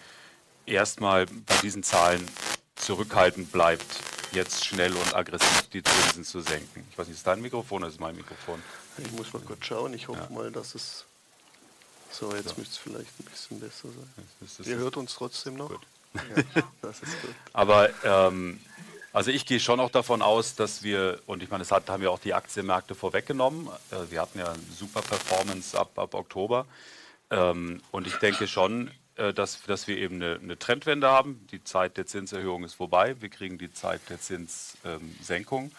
erstmal 0.67 1.27
bei 1.27 1.56
diesen 1.63 1.82
Zahlen 1.82 2.27
zurückhaltend 2.77 3.53
bleibt, 3.53 3.86
jetzt 4.32 4.65
schnell 4.65 4.93
und 4.94 5.15
aggressiv 5.15 5.69
die 5.72 5.82
Zinsen 5.82 6.25
zu 6.25 6.41
senken. 6.41 6.86
Ich 6.91 6.98
weiß 6.98 7.06
nicht, 7.06 7.17
ist 7.17 7.27
dein 7.27 7.41
Mikrofon 7.41 7.82
oder 7.82 7.91
ist 7.91 8.01
mein 8.01 8.17
Mikrofon? 8.17 8.63
Ich 8.98 9.10
muss 9.13 9.32
mal 9.32 9.43
kurz 9.43 9.65
schauen. 9.65 9.94
Ich 9.94 10.08
hoffe 10.08 10.27
ja. 10.29 10.34
mal, 10.34 10.51
dass 10.51 10.75
es. 10.75 11.05
So, 12.10 12.34
jetzt 12.34 12.51
so. 12.51 12.55
müsste 12.56 12.72
es 12.72 12.79
vielleicht 12.79 13.20
ein 13.20 13.25
bisschen 13.25 13.60
besser 13.60 13.89
sein. 13.89 14.67
Ihr 14.67 14.77
hört 14.77 14.96
uns 14.96 15.15
trotzdem 15.15 15.55
noch? 15.55 15.69
Gut. 15.69 15.81
Ja, 16.15 16.63
das 16.82 17.03
ist 17.03 17.20
gut. 17.20 17.34
Aber 17.53 17.91
ähm, 18.05 18.60
also 19.17 19.31
ich 19.31 19.46
gehe 19.46 19.61
schon 19.61 19.81
auch 19.81 19.89
davon 19.89 20.20
aus, 20.20 20.56
dass 20.56 20.82
wir, 20.82 21.20
und 21.25 21.43
ich 21.43 21.49
meine, 21.49 21.63
das 21.63 21.73
hat, 21.73 21.89
haben 21.89 22.03
ja 22.03 22.11
auch 22.11 22.19
die 22.19 22.35
Aktienmärkte 22.35 22.94
vorweggenommen. 22.94 23.67
Äh, 23.91 24.11
wir 24.11 24.20
hatten 24.20 24.39
ja 24.39 24.53
eine 24.53 24.63
super 24.79 25.01
Performance 25.01 25.79
ab, 25.79 25.99
ab 25.99 26.13
Oktober. 26.13 26.67
Ähm, 27.31 27.81
und 27.93 28.06
ich 28.06 28.17
denke 28.17 28.46
schon, 28.46 28.91
äh, 29.17 29.32
dass, 29.32 29.63
dass 29.63 29.89
wir 29.89 29.96
eben 29.96 30.17
eine, 30.17 30.39
eine, 30.43 30.58
Trendwende 30.58 31.08
haben. 31.08 31.46
Die 31.51 31.65
Zeit 31.65 31.96
der 31.96 32.05
Zinserhöhung 32.05 32.63
ist 32.63 32.75
vorbei. 32.75 33.17
Wir 33.19 33.31
kriegen 33.31 33.56
die 33.56 33.73
Zeit 33.73 34.03
der 34.11 34.20
Zinssenkung. 34.20 35.73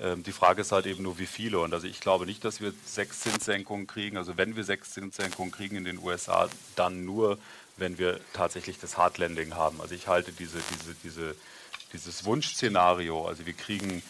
Ähm, 0.00 0.24
die 0.24 0.32
Frage 0.32 0.62
ist 0.62 0.72
halt 0.72 0.86
eben 0.86 1.04
nur, 1.04 1.16
wie 1.20 1.26
viele. 1.26 1.60
Und 1.60 1.72
also 1.72 1.86
ich 1.86 2.00
glaube 2.00 2.26
nicht, 2.26 2.44
dass 2.44 2.60
wir 2.60 2.72
sechs 2.84 3.20
Zinssenkungen 3.20 3.86
kriegen. 3.86 4.16
Also 4.16 4.36
wenn 4.36 4.56
wir 4.56 4.64
sechs 4.64 4.90
Zinssenkungen 4.90 5.52
kriegen 5.52 5.76
in 5.76 5.84
den 5.84 5.98
USA, 5.98 6.48
dann 6.74 7.04
nur, 7.04 7.38
wenn 7.76 7.98
wir 7.98 8.18
tatsächlich 8.32 8.80
das 8.80 8.98
Hardlanding 8.98 9.54
haben. 9.54 9.80
Also 9.80 9.94
ich 9.94 10.08
halte 10.08 10.32
diese, 10.32 10.58
diese, 10.72 10.94
diese 11.04 11.36
dieses 11.92 12.24
Wunschszenario, 12.24 13.26
also 13.26 13.46
wir 13.46 13.52
kriegen 13.52 14.02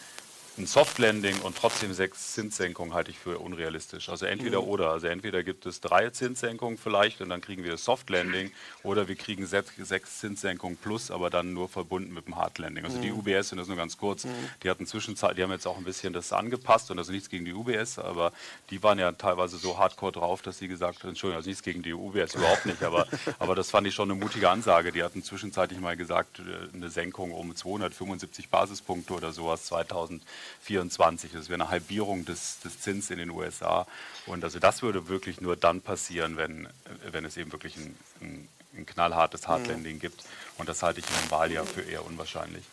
ein 0.60 0.66
Soft 0.66 0.98
Landing 0.98 1.40
und 1.40 1.56
trotzdem 1.56 1.94
sechs 1.94 2.34
Zinssenkungen 2.34 2.92
halte 2.92 3.10
ich 3.10 3.18
für 3.18 3.38
unrealistisch. 3.38 4.10
Also 4.10 4.26
entweder 4.26 4.60
mhm. 4.60 4.68
oder. 4.68 4.90
Also 4.90 5.06
entweder 5.06 5.42
gibt 5.42 5.64
es 5.64 5.80
drei 5.80 6.10
Zinssenkungen 6.10 6.76
vielleicht 6.76 7.22
und 7.22 7.30
dann 7.30 7.40
kriegen 7.40 7.64
wir 7.64 7.76
Soft 7.78 8.10
Landing 8.10 8.52
oder 8.82 9.08
wir 9.08 9.16
kriegen 9.16 9.46
sechs, 9.46 9.72
sechs 9.78 10.18
Zinssenkungen 10.18 10.76
plus, 10.76 11.10
aber 11.10 11.30
dann 11.30 11.54
nur 11.54 11.68
verbunden 11.68 12.12
mit 12.12 12.26
dem 12.26 12.36
Hard 12.36 12.58
Landing. 12.58 12.84
Also 12.84 12.98
mhm. 12.98 13.02
die 13.02 13.12
UBS, 13.12 13.52
und 13.52 13.58
das 13.58 13.68
nur 13.68 13.76
ganz 13.76 13.96
kurz, 13.96 14.24
mhm. 14.24 14.30
die 14.62 14.68
hatten 14.68 14.86
zwischenzeit, 14.86 15.38
die 15.38 15.42
haben 15.42 15.50
jetzt 15.50 15.66
auch 15.66 15.78
ein 15.78 15.84
bisschen 15.84 16.12
das 16.12 16.32
angepasst 16.32 16.90
und 16.90 16.98
also 16.98 17.10
nichts 17.10 17.30
gegen 17.30 17.46
die 17.46 17.54
UBS, 17.54 17.98
aber 17.98 18.32
die 18.68 18.82
waren 18.82 18.98
ja 18.98 19.10
teilweise 19.12 19.56
so 19.56 19.78
hardcore 19.78 20.12
drauf, 20.12 20.42
dass 20.42 20.58
sie 20.58 20.68
gesagt 20.68 21.02
haben, 21.02 21.10
Entschuldigung, 21.10 21.38
also 21.38 21.48
nichts 21.48 21.62
gegen 21.62 21.82
die 21.82 21.94
UBS, 21.94 22.34
überhaupt 22.34 22.66
nicht, 22.66 22.82
aber, 22.82 23.06
aber 23.38 23.54
das 23.54 23.70
fand 23.70 23.86
ich 23.86 23.94
schon 23.94 24.10
eine 24.10 24.20
mutige 24.20 24.50
Ansage. 24.50 24.92
Die 24.92 25.02
hatten 25.02 25.22
zwischenzeitlich 25.22 25.80
mal 25.80 25.96
gesagt, 25.96 26.40
äh, 26.40 26.74
eine 26.74 26.90
Senkung 26.90 27.32
um 27.32 27.56
275 27.56 28.50
Basispunkte 28.50 29.14
oder 29.14 29.32
sowas 29.32 29.64
2000 29.64 30.22
24. 30.62 31.32
Das 31.32 31.48
wäre 31.48 31.60
eine 31.60 31.70
Halbierung 31.70 32.24
des, 32.24 32.60
des 32.60 32.80
Zins 32.80 33.10
in 33.10 33.18
den 33.18 33.30
USA. 33.30 33.86
Und 34.26 34.44
also 34.44 34.58
das 34.58 34.82
würde 34.82 35.08
wirklich 35.08 35.40
nur 35.40 35.56
dann 35.56 35.80
passieren, 35.80 36.36
wenn, 36.36 36.68
wenn 37.10 37.24
es 37.24 37.36
eben 37.36 37.52
wirklich 37.52 37.76
ein, 37.76 37.96
ein, 38.20 38.48
ein 38.76 38.86
knallhartes 38.86 39.48
Hardlanding 39.48 39.96
mhm. 39.96 40.00
gibt. 40.00 40.24
Und 40.58 40.68
das 40.68 40.82
halte 40.82 41.00
ich 41.00 41.08
in 41.08 41.16
einem 41.16 41.30
Wahljahr 41.30 41.66
für 41.66 41.82
eher 41.82 42.04
unwahrscheinlich. 42.04 42.64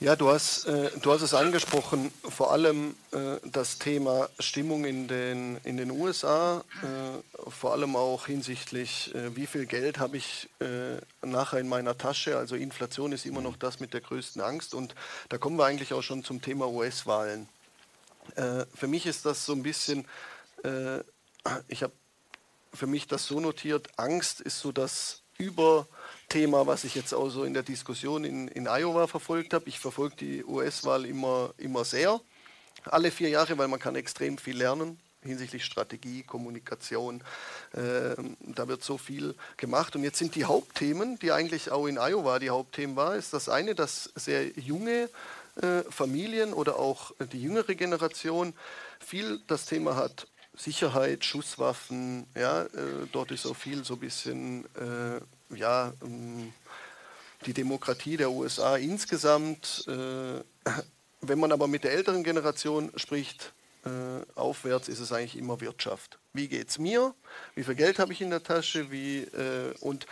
Ja, 0.00 0.16
du 0.16 0.28
hast, 0.28 0.66
äh, 0.66 0.90
du 1.00 1.12
hast 1.12 1.22
es 1.22 1.34
angesprochen, 1.34 2.12
vor 2.28 2.50
allem 2.50 2.96
äh, 3.12 3.36
das 3.44 3.78
Thema 3.78 4.28
Stimmung 4.40 4.84
in 4.84 5.06
den, 5.06 5.56
in 5.62 5.76
den 5.76 5.92
USA, 5.92 6.64
äh, 6.82 7.50
vor 7.50 7.72
allem 7.72 7.94
auch 7.94 8.26
hinsichtlich, 8.26 9.14
äh, 9.14 9.36
wie 9.36 9.46
viel 9.46 9.66
Geld 9.66 10.00
habe 10.00 10.16
ich 10.16 10.50
äh, 10.60 10.96
nachher 11.24 11.60
in 11.60 11.68
meiner 11.68 11.96
Tasche. 11.96 12.36
Also 12.36 12.56
Inflation 12.56 13.12
ist 13.12 13.24
immer 13.24 13.40
noch 13.40 13.56
das 13.56 13.78
mit 13.78 13.94
der 13.94 14.00
größten 14.00 14.42
Angst 14.42 14.74
und 14.74 14.96
da 15.28 15.38
kommen 15.38 15.56
wir 15.56 15.64
eigentlich 15.64 15.94
auch 15.94 16.02
schon 16.02 16.24
zum 16.24 16.42
Thema 16.42 16.68
US-Wahlen. 16.68 17.48
Äh, 18.34 18.66
für 18.74 18.88
mich 18.88 19.06
ist 19.06 19.24
das 19.24 19.46
so 19.46 19.52
ein 19.52 19.62
bisschen, 19.62 20.06
ich 21.68 21.82
habe 21.82 21.92
für 22.72 22.86
mich 22.86 23.06
das 23.06 23.26
so 23.26 23.38
notiert, 23.38 23.90
Angst 23.98 24.40
ist 24.40 24.60
so 24.60 24.72
das 24.72 25.20
über 25.36 25.86
Thema, 26.28 26.66
was 26.66 26.84
ich 26.84 26.94
jetzt 26.94 27.12
auch 27.12 27.28
so 27.28 27.44
in 27.44 27.54
der 27.54 27.62
Diskussion 27.62 28.24
in, 28.24 28.48
in 28.48 28.66
Iowa 28.66 29.06
verfolgt 29.06 29.54
habe. 29.54 29.68
Ich 29.68 29.78
verfolge 29.78 30.16
die 30.16 30.44
US-Wahl 30.44 31.04
immer, 31.04 31.52
immer 31.58 31.84
sehr, 31.84 32.20
alle 32.84 33.10
vier 33.10 33.28
Jahre, 33.28 33.56
weil 33.58 33.68
man 33.68 33.80
kann 33.80 33.96
extrem 33.96 34.38
viel 34.38 34.56
lernen 34.56 34.98
hinsichtlich 35.24 35.64
Strategie, 35.64 36.22
Kommunikation. 36.22 37.22
Äh, 37.72 38.14
da 38.40 38.68
wird 38.68 38.84
so 38.84 38.98
viel 38.98 39.34
gemacht. 39.56 39.96
Und 39.96 40.04
jetzt 40.04 40.18
sind 40.18 40.34
die 40.34 40.44
Hauptthemen, 40.44 41.18
die 41.18 41.32
eigentlich 41.32 41.70
auch 41.70 41.86
in 41.86 41.98
Iowa 41.98 42.38
die 42.38 42.50
Hauptthemen 42.50 42.96
waren, 42.96 43.18
ist 43.18 43.32
das 43.32 43.48
eine, 43.48 43.74
dass 43.74 44.10
sehr 44.14 44.46
junge 44.58 45.08
äh, 45.60 45.82
Familien 45.88 46.52
oder 46.52 46.78
auch 46.78 47.12
die 47.32 47.42
jüngere 47.42 47.74
Generation 47.74 48.54
viel 49.00 49.40
das 49.46 49.66
Thema 49.66 49.96
hat, 49.96 50.26
Sicherheit, 50.56 51.24
Schusswaffen, 51.24 52.26
ja, 52.36 52.62
äh, 52.62 52.68
dort 53.10 53.32
ist 53.32 53.44
auch 53.46 53.56
viel 53.56 53.84
so 53.84 53.94
ein 53.94 54.00
bisschen 54.00 54.64
äh, 54.76 55.20
ja, 55.50 55.92
ähm, 56.02 56.52
die 57.46 57.54
Demokratie 57.54 58.16
der 58.16 58.30
USA 58.30 58.76
insgesamt. 58.76 59.84
Äh, 59.88 60.42
wenn 61.20 61.38
man 61.38 61.52
aber 61.52 61.68
mit 61.68 61.84
der 61.84 61.92
älteren 61.92 62.22
Generation 62.22 62.92
spricht, 62.96 63.52
äh, 63.84 63.90
aufwärts 64.34 64.88
ist 64.88 65.00
es 65.00 65.12
eigentlich 65.12 65.36
immer 65.36 65.60
Wirtschaft. 65.60 66.18
Wie 66.32 66.48
geht 66.48 66.70
es 66.70 66.78
mir? 66.78 67.14
Wie 67.54 67.64
viel 67.64 67.74
Geld 67.74 67.98
habe 67.98 68.12
ich 68.12 68.20
in 68.20 68.30
der 68.30 68.42
Tasche? 68.42 68.90
Wie, 68.90 69.20
äh, 69.20 69.74
und 69.80 70.06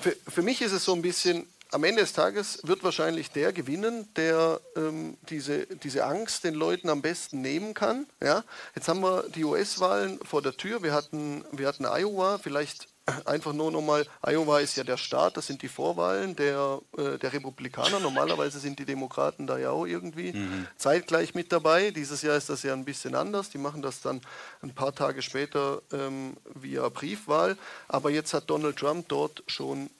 für, 0.00 0.14
für 0.28 0.42
mich 0.42 0.60
ist 0.60 0.72
es 0.72 0.84
so 0.84 0.94
ein 0.94 1.02
bisschen, 1.02 1.46
am 1.70 1.84
Ende 1.84 2.02
des 2.02 2.12
Tages 2.12 2.60
wird 2.62 2.82
wahrscheinlich 2.82 3.30
der 3.30 3.52
gewinnen, 3.52 4.08
der 4.14 4.60
ähm, 4.76 5.16
diese, 5.28 5.66
diese 5.66 6.04
Angst 6.04 6.44
den 6.44 6.54
Leuten 6.54 6.88
am 6.88 7.02
besten 7.02 7.40
nehmen 7.40 7.74
kann. 7.74 8.06
Ja? 8.22 8.44
Jetzt 8.74 8.88
haben 8.88 9.00
wir 9.00 9.24
die 9.28 9.44
US-Wahlen 9.44 10.18
vor 10.24 10.42
der 10.42 10.56
Tür. 10.56 10.82
Wir 10.82 10.92
hatten, 10.92 11.44
wir 11.52 11.66
hatten 11.66 11.84
Iowa. 11.84 12.38
Vielleicht 12.38 12.88
einfach 13.24 13.52
nur 13.52 13.70
nochmal, 13.70 14.06
Iowa 14.22 14.60
ist 14.60 14.76
ja 14.76 14.84
der 14.84 14.96
Staat, 14.96 15.36
das 15.36 15.46
sind 15.46 15.62
die 15.62 15.68
Vorwahlen 15.68 16.36
der, 16.36 16.80
äh, 16.96 17.18
der 17.18 17.32
Republikaner. 17.32 18.00
Normalerweise 18.00 18.58
sind 18.58 18.78
die 18.78 18.84
Demokraten 18.84 19.46
da 19.46 19.58
ja 19.58 19.70
auch 19.70 19.86
irgendwie 19.86 20.32
mhm. 20.32 20.66
zeitgleich 20.76 21.34
mit 21.34 21.52
dabei. 21.52 21.90
Dieses 21.90 22.22
Jahr 22.22 22.36
ist 22.36 22.48
das 22.48 22.62
ja 22.62 22.72
ein 22.72 22.84
bisschen 22.84 23.14
anders. 23.14 23.50
Die 23.50 23.58
machen 23.58 23.82
das 23.82 24.00
dann 24.00 24.20
ein 24.62 24.74
paar 24.74 24.94
Tage 24.94 25.22
später 25.22 25.82
ähm, 25.92 26.36
via 26.54 26.88
Briefwahl. 26.88 27.56
Aber 27.88 28.10
jetzt 28.10 28.34
hat 28.34 28.50
Donald 28.50 28.76
Trump 28.76 29.08
dort 29.08 29.42
schon 29.46 29.90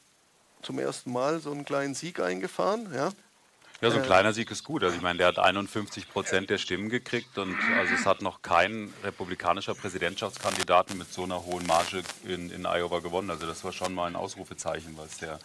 zum 0.62 0.78
ersten 0.78 1.12
Mal 1.12 1.40
so 1.40 1.50
einen 1.50 1.64
kleinen 1.64 1.94
Sieg 1.94 2.20
eingefahren. 2.20 2.92
Ja? 2.94 3.12
Ja, 3.80 3.90
so 3.90 3.98
ein 3.98 4.02
äh, 4.02 4.06
kleiner 4.06 4.32
Sieg 4.32 4.50
ist 4.50 4.64
gut. 4.64 4.82
Also 4.82 4.96
ich 4.96 5.02
meine, 5.02 5.18
der 5.18 5.28
hat 5.28 5.38
51 5.38 6.10
Prozent 6.10 6.50
der 6.50 6.58
Stimmen 6.58 6.88
gekriegt 6.88 7.38
und 7.38 7.56
also 7.78 7.94
es 7.94 8.06
hat 8.06 8.22
noch 8.22 8.42
kein 8.42 8.92
republikanischer 9.04 9.74
Präsidentschaftskandidat 9.74 10.94
mit 10.94 11.12
so 11.12 11.22
einer 11.22 11.44
hohen 11.44 11.66
Marge 11.66 12.02
in, 12.24 12.50
in 12.50 12.66
Iowa 12.66 12.98
gewonnen. 12.98 13.30
Also 13.30 13.46
das 13.46 13.62
war 13.62 13.72
schon 13.72 13.94
mal 13.94 14.06
ein 14.06 14.16
Ausrufezeichen, 14.16 14.96
was 14.96 15.18
der 15.18 15.38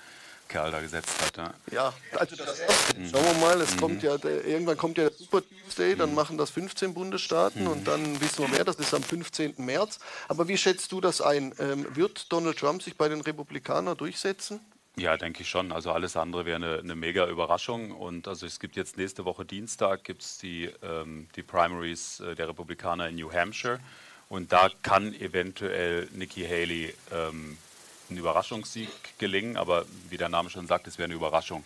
Kerl 0.47 0.71
da 0.71 0.81
gesetzt 0.81 1.13
hat. 1.21 1.37
Ja, 1.37 1.53
ja 1.71 1.93
also 2.19 2.35
das. 2.35 2.59
Mhm. 2.97 3.09
Schauen 3.09 3.23
wir 3.23 3.33
mal, 3.35 3.61
es 3.61 3.75
mhm. 3.75 3.79
kommt 3.79 4.03
ja, 4.03 4.17
der, 4.17 4.45
irgendwann 4.45 4.77
kommt 4.77 4.97
ja 4.97 5.09
der 5.09 5.17
Super 5.17 5.41
Tuesday, 5.41 5.95
dann 5.95 6.09
mhm. 6.09 6.15
machen 6.15 6.37
das 6.37 6.49
15 6.49 6.93
Bundesstaaten 6.95 7.63
mhm. 7.63 7.69
und 7.69 7.87
dann 7.87 8.19
wissen 8.19 8.39
wir 8.39 8.47
mehr, 8.47 8.63
das 8.63 8.77
ist 8.77 8.93
am 8.95 9.03
15. 9.03 9.55
März. 9.57 9.99
Aber 10.27 10.47
wie 10.47 10.57
schätzt 10.57 10.91
du 10.91 11.01
das 11.01 11.21
ein? 11.21 11.53
Ähm, 11.59 11.85
wird 11.95 12.31
Donald 12.31 12.57
Trump 12.57 12.81
sich 12.81 12.97
bei 12.97 13.09
den 13.09 13.21
Republikanern 13.21 13.95
durchsetzen? 13.95 14.59
Ja, 14.95 15.17
denke 15.17 15.41
ich 15.41 15.49
schon. 15.49 15.71
Also 15.71 15.91
alles 15.91 16.15
andere 16.15 16.45
wäre 16.45 16.57
eine, 16.57 16.79
eine, 16.79 16.95
mega 16.95 17.27
Überraschung. 17.27 17.91
Und 17.91 18.27
also 18.27 18.45
es 18.45 18.59
gibt 18.59 18.75
jetzt 18.75 18.95
nächste 18.95 19.25
Woche 19.25 19.43
Dienstag 19.43 20.03
gibt's 20.03 20.37
die, 20.37 20.69
ähm, 20.83 21.27
die 21.35 21.41
Primaries 21.41 22.19
äh, 22.19 22.35
der 22.35 22.49
Republikaner 22.49 23.09
in 23.09 23.15
New 23.15 23.31
Hampshire. 23.31 23.79
Und 24.29 24.51
da 24.51 24.69
kann 24.83 25.13
eventuell 25.15 26.07
Nikki 26.13 26.43
Haley 26.43 26.93
ähm, 27.11 27.57
ein 28.11 28.17
Überraschungssieg 28.17 28.89
gelingen. 29.17 29.57
Aber 29.57 29.85
wie 30.09 30.17
der 30.17 30.29
Name 30.29 30.51
schon 30.51 30.67
sagt, 30.67 30.85
es 30.85 30.99
wäre 30.99 31.05
eine 31.05 31.15
Überraschung. 31.15 31.63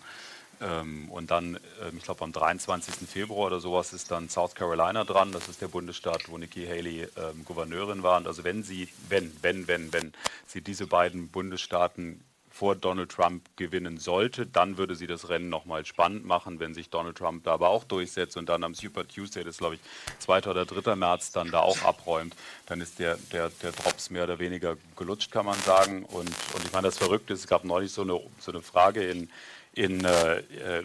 Ähm, 0.62 1.10
und 1.10 1.30
dann, 1.30 1.56
äh, 1.56 1.94
ich 1.96 2.04
glaube 2.04 2.24
am 2.24 2.32
23. 2.32 3.06
Februar 3.06 3.48
oder 3.48 3.60
sowas 3.60 3.92
ist 3.92 4.10
dann 4.10 4.30
South 4.30 4.54
Carolina 4.54 5.04
dran. 5.04 5.32
Das 5.32 5.48
ist 5.48 5.60
der 5.60 5.68
Bundesstaat, 5.68 6.30
wo 6.30 6.38
Nikki 6.38 6.66
Haley 6.66 7.02
ähm, 7.02 7.44
Gouverneurin 7.44 8.02
war. 8.02 8.16
Und 8.16 8.26
also 8.26 8.42
wenn 8.42 8.62
sie, 8.62 8.88
wenn, 9.10 9.36
wenn, 9.42 9.68
wenn, 9.68 9.92
wenn 9.92 10.14
sie 10.46 10.62
diese 10.62 10.86
beiden 10.86 11.28
Bundesstaaten 11.28 12.24
vor 12.58 12.74
Donald 12.74 13.12
Trump 13.12 13.44
gewinnen 13.54 13.98
sollte, 13.98 14.44
dann 14.44 14.78
würde 14.78 14.96
sie 14.96 15.06
das 15.06 15.28
Rennen 15.28 15.48
nochmal 15.48 15.86
spannend 15.86 16.24
machen, 16.24 16.58
wenn 16.58 16.74
sich 16.74 16.90
Donald 16.90 17.16
Trump 17.16 17.44
da 17.44 17.52
aber 17.52 17.68
auch 17.68 17.84
durchsetzt 17.84 18.36
und 18.36 18.48
dann 18.48 18.64
am 18.64 18.74
Super 18.74 19.06
Tuesday, 19.06 19.44
das 19.44 19.58
glaube 19.58 19.76
ich 19.76 19.80
2. 20.18 20.38
oder 20.48 20.66
3. 20.66 20.96
März, 20.96 21.30
dann 21.30 21.52
da 21.52 21.60
auch 21.60 21.80
abräumt, 21.82 22.34
dann 22.66 22.80
ist 22.80 22.98
der, 22.98 23.16
der, 23.32 23.52
der 23.62 23.70
Drops 23.70 24.10
mehr 24.10 24.24
oder 24.24 24.40
weniger 24.40 24.76
gelutscht, 24.96 25.30
kann 25.30 25.46
man 25.46 25.56
sagen. 25.60 26.04
Und, 26.04 26.28
und 26.28 26.64
ich 26.64 26.72
meine, 26.72 26.88
das 26.88 26.98
Verrückte 26.98 27.32
ist, 27.32 27.40
es 27.40 27.46
gab 27.46 27.62
neulich 27.62 27.92
so 27.92 28.02
eine, 28.02 28.20
so 28.40 28.50
eine 28.50 28.60
Frage 28.60 29.08
in, 29.08 29.30
in, 29.74 30.04
äh, 30.04 30.38
äh 30.38 30.84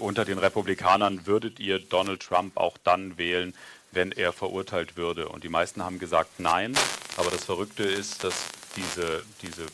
unter 0.00 0.26
den 0.26 0.36
Republikanern, 0.36 1.26
würdet 1.26 1.58
ihr 1.58 1.78
Donald 1.78 2.20
Trump 2.20 2.58
auch 2.58 2.76
dann 2.76 3.16
wählen, 3.16 3.54
wenn 3.92 4.12
er 4.12 4.34
verurteilt 4.34 4.98
würde? 4.98 5.30
Und 5.30 5.42
die 5.42 5.48
meisten 5.48 5.82
haben 5.82 5.98
gesagt 5.98 6.38
nein. 6.38 6.74
Aber 7.16 7.30
das 7.30 7.44
Verrückte 7.44 7.84
ist, 7.84 8.24
dass 8.24 8.44
diese, 8.76 9.24
diese 9.40 9.66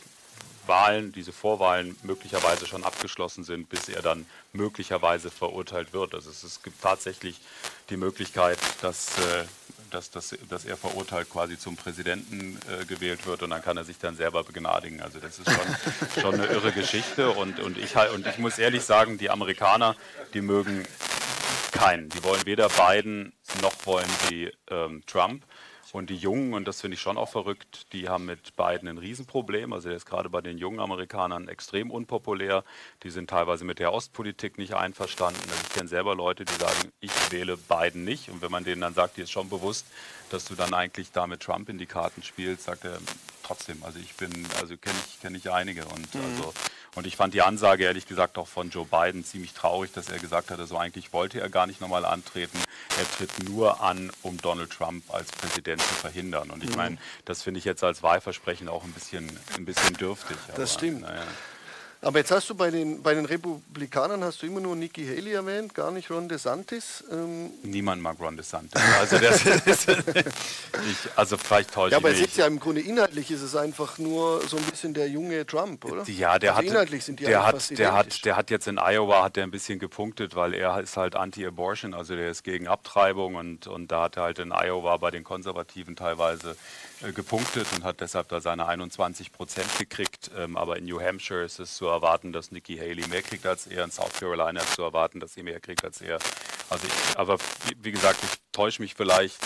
Wahlen, 0.67 1.12
diese 1.12 1.33
Vorwahlen 1.33 1.97
möglicherweise 2.02 2.67
schon 2.67 2.85
abgeschlossen 2.85 3.45
sind, 3.45 3.69
bis 3.69 3.88
er 3.88 4.02
dann 4.02 4.26
möglicherweise 4.52 5.31
verurteilt 5.31 5.93
wird. 5.93 6.14
Also 6.14 6.31
es, 6.31 6.43
es 6.43 6.62
gibt 6.62 6.81
tatsächlich 6.81 7.40
die 7.88 7.97
Möglichkeit, 7.97 8.59
dass, 8.83 9.19
äh, 9.19 9.45
dass, 9.90 10.11
dass, 10.11 10.37
dass 10.49 10.64
er 10.64 10.76
verurteilt 10.76 11.31
quasi 11.31 11.59
zum 11.59 11.76
Präsidenten 11.76 12.59
äh, 12.69 12.85
gewählt 12.85 13.26
wird 13.26 13.43
und 13.43 13.50
dann 13.50 13.62
kann 13.62 13.76
er 13.76 13.85
sich 13.85 13.99
dann 13.99 14.17
selber 14.17 14.45
begnadigen. 14.45 15.00
Also 15.00 15.19
das 15.19 15.38
ist 15.38 15.50
schon, 15.50 16.21
schon 16.23 16.35
eine 16.35 16.47
irre 16.47 16.73
Geschichte 16.73 17.31
und, 17.31 17.61
und, 17.61 17.79
ich, 17.79 17.97
und 18.14 18.26
ich 18.26 18.38
muss 18.38 18.59
ehrlich 18.59 18.83
sagen, 18.83 19.19
die 19.19 19.31
Amerikaner, 19.31 19.97
die 20.35 20.40
mögen 20.40 20.87
keinen. 21.73 22.09
Die 22.11 22.23
wollen 22.25 22.45
weder 22.45 22.69
Biden 22.69 23.33
noch 23.62 23.75
wollen 23.85 24.09
sie 24.29 24.50
ähm, 24.69 25.02
Trump. 25.07 25.45
Und 25.92 26.09
die 26.09 26.16
Jungen, 26.16 26.54
und 26.54 26.68
das 26.68 26.80
finde 26.80 26.94
ich 26.94 27.00
schon 27.00 27.16
auch 27.16 27.28
verrückt, 27.28 27.92
die 27.92 28.09
haben 28.09 28.25
mit 28.25 28.56
Biden 28.56 28.88
ein 28.88 28.99
Riesenproblem. 28.99 29.73
Also 29.73 29.88
er 29.88 29.97
ist 29.97 30.06
gerade 30.06 30.30
bei 30.30 30.40
den 30.40 30.56
jungen 30.56 30.78
Amerikanern 30.78 31.49
extrem 31.49 31.90
unpopulär. 31.90 32.64
Die 33.02 33.11
sind 33.11 33.30
teilweise 33.30 33.64
mit 33.64 33.80
der 33.80 33.92
Ostpolitik 33.92 34.56
nicht 34.56 34.75
einverstanden. 34.75 35.40
Also 35.42 35.62
ich 35.66 35.73
kenne 35.73 35.88
selber 35.88 36.14
Leute, 36.14 36.44
die 36.44 36.54
sagen, 36.54 36.92
ich 37.00 37.32
wähle 37.32 37.56
Biden 37.56 38.04
nicht. 38.04 38.28
Und 38.28 38.40
wenn 38.40 38.52
man 38.52 38.62
denen 38.62 38.80
dann 38.80 38.94
sagt, 38.94 39.16
dir 39.16 39.25
ist 39.25 39.32
schon 39.32 39.49
bewusst, 39.49 39.87
dass 40.30 40.44
du 40.44 40.54
dann 40.54 40.75
eigentlich 40.75 41.11
da 41.11 41.26
mit 41.26 41.40
Trump 41.40 41.68
in 41.68 41.78
die 41.78 41.87
Karten 41.87 42.23
spielst, 42.23 42.64
sagt 42.64 42.85
er 42.85 42.99
trotzdem. 43.42 43.82
Also 43.82 43.99
ich 43.99 44.14
bin, 44.14 44.30
also 44.61 44.76
kenne 44.76 44.97
ich, 45.09 45.20
kenn 45.20 45.35
ich 45.35 45.50
einige. 45.50 45.85
Und 45.87 46.14
mhm. 46.14 46.20
also 46.20 46.54
und 46.97 47.06
ich 47.06 47.16
fand 47.16 47.35
die 47.35 47.42
Ansage 47.42 47.85
ehrlich 47.85 48.06
gesagt 48.06 48.37
auch 48.37 48.49
von 48.49 48.70
Joe 48.70 48.85
Biden 48.85 49.25
ziemlich 49.25 49.52
traurig, 49.52 49.92
dass 49.92 50.09
er 50.09 50.18
gesagt 50.18 50.50
hat, 50.50 50.59
also 50.59 50.76
eigentlich 50.76 51.12
wollte 51.12 51.40
er 51.40 51.49
gar 51.49 51.66
nicht 51.66 51.80
nochmal 51.80 52.04
antreten. 52.04 52.59
Er 52.99 53.09
tritt 53.11 53.49
nur 53.49 53.80
an, 53.80 54.11
um 54.23 54.38
Donald 54.38 54.70
Trump 54.70 55.04
als 55.12 55.30
Präsident 55.30 55.80
zu 55.80 55.94
verhindern. 55.94 56.50
Und 56.50 56.64
ich 56.64 56.70
mhm. 56.70 56.76
meine, 56.76 56.99
das 57.25 57.42
finde 57.42 57.59
ich 57.59 57.64
jetzt 57.64 57.85
als 57.85 58.02
Wahlversprechen 58.02 58.68
auch 58.68 58.82
ein 58.82 58.92
bisschen, 58.92 59.30
ein 59.56 59.64
bisschen 59.64 59.94
dürftig. 59.94 60.37
Das 60.49 60.56
aber, 60.56 60.66
stimmt. 60.66 61.02
Naja. 61.02 61.23
Aber 62.02 62.19
jetzt 62.19 62.30
hast 62.30 62.49
du 62.49 62.54
bei 62.54 62.71
den, 62.71 63.02
bei 63.02 63.12
den 63.12 63.26
Republikanern 63.26 64.25
hast 64.25 64.40
du 64.40 64.47
immer 64.47 64.61
nur 64.61 64.75
Nikki 64.75 65.07
Haley 65.07 65.33
erwähnt, 65.33 65.75
gar 65.75 65.90
nicht 65.90 66.11
Ron 66.11 66.30
DeSantis. 66.30 67.04
Ähm 67.12 67.50
Niemand 67.62 68.00
mag 68.00 68.19
Ron 68.19 68.38
DeSantis. 68.38 68.80
Also, 68.99 69.19
das 69.19 69.45
ist, 69.66 69.88
ich, 69.88 71.11
also 71.14 71.37
vielleicht 71.37 71.75
täusche 71.75 71.92
ja, 71.92 71.99
aber 71.99 72.11
es 72.11 72.21
ist 72.21 72.38
ja 72.38 72.47
im 72.47 72.59
Grunde 72.59 72.80
inhaltlich 72.80 73.30
ist 73.30 73.42
es 73.42 73.54
einfach 73.54 73.99
nur 73.99 74.40
so 74.49 74.57
ein 74.57 74.62
bisschen 74.62 74.95
der 74.95 75.09
junge 75.09 75.45
Trump, 75.45 75.85
oder? 75.85 76.04
Ja, 76.09 76.38
der 76.38 76.52
also 76.52 76.62
hat 76.62 76.73
inhaltlich 76.73 77.04
sind 77.04 77.21
die 77.21 77.25
der 77.25 77.47
hat, 77.47 77.78
der 77.78 77.92
hat, 77.92 78.25
der 78.25 78.37
hat 78.37 78.50
jetzt 78.50 78.66
in 78.66 78.78
Iowa 78.78 79.23
hat 79.23 79.37
der 79.37 79.45
ein 79.45 79.50
bisschen 79.50 79.78
gepunktet, 79.78 80.35
weil 80.35 80.54
er 80.54 80.80
ist 80.80 80.97
halt 80.97 81.16
Anti-Abortion, 81.16 81.92
also 81.92 82.16
der 82.16 82.30
ist 82.30 82.45
gegen 82.45 82.66
Abtreibung 82.66 83.35
und, 83.35 83.66
und 83.66 83.92
da 83.92 84.04
hat 84.04 84.16
er 84.16 84.23
halt 84.23 84.38
in 84.38 84.52
Iowa 84.52 84.97
bei 84.97 85.11
den 85.11 85.23
Konservativen 85.23 85.97
teilweise 85.97 86.57
äh, 87.02 87.12
gepunktet 87.12 87.66
und 87.75 87.85
hat 87.85 88.00
deshalb 88.00 88.28
da 88.28 88.40
seine 88.40 88.66
21 88.66 89.33
Prozent 89.33 89.69
gekriegt. 89.78 90.30
Ähm, 90.37 90.57
aber 90.57 90.76
in 90.76 90.85
New 90.87 91.00
Hampshire 91.00 91.45
ist 91.45 91.59
es 91.59 91.76
zu 91.76 91.89
erwarten, 91.90 92.32
dass 92.32 92.50
Nikki 92.50 92.76
Haley 92.76 93.06
mehr 93.09 93.23
kriegt 93.23 93.47
als 93.47 93.66
er. 93.66 93.85
In 93.85 93.90
South 93.90 94.18
Carolina 94.18 94.61
ist 94.61 94.75
zu 94.75 94.82
erwarten, 94.82 95.20
dass 95.20 95.35
sie 95.35 95.42
mehr 95.42 95.61
kriegt 95.61 95.85
als 95.85 96.00
er. 96.00 96.18
Also 96.68 96.87
ich, 96.87 97.18
aber 97.18 97.38
wie, 97.80 97.92
gesagt, 97.92 98.20
ich 98.23 98.40
täusche 98.52 98.82
mich 98.82 98.94
vielleicht. 98.94 99.38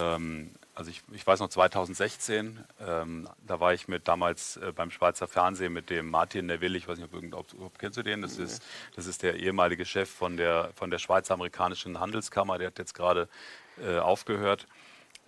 Ähm, 0.00 0.50
also 0.74 0.90
ich, 0.92 1.02
ich 1.12 1.26
weiß 1.26 1.40
noch 1.40 1.48
2016, 1.48 2.64
ähm, 2.86 3.28
da 3.44 3.58
war 3.58 3.74
ich 3.74 3.88
mit 3.88 4.06
damals 4.06 4.58
äh, 4.58 4.72
beim 4.72 4.92
Schweizer 4.92 5.26
Fernsehen 5.26 5.72
mit 5.72 5.90
dem 5.90 6.08
Martin 6.08 6.46
Neville, 6.46 6.78
ich 6.78 6.86
weiß 6.86 6.98
nicht, 6.98 7.12
ob, 7.12 7.34
ob, 7.34 7.60
ob 7.60 7.78
kennst 7.80 7.98
du 7.98 8.04
den? 8.04 8.22
Das, 8.22 8.38
nee. 8.38 8.44
ist, 8.44 8.62
das 8.94 9.06
ist 9.06 9.24
der 9.24 9.34
ehemalige 9.34 9.84
Chef 9.84 10.08
von 10.08 10.36
der, 10.36 10.70
von 10.76 10.92
der 10.92 10.98
Schweizer-Amerikanischen 10.98 11.98
Handelskammer, 11.98 12.58
der 12.58 12.68
hat 12.68 12.78
jetzt 12.78 12.94
gerade 12.94 13.28
äh, 13.82 13.98
aufgehört. 13.98 14.68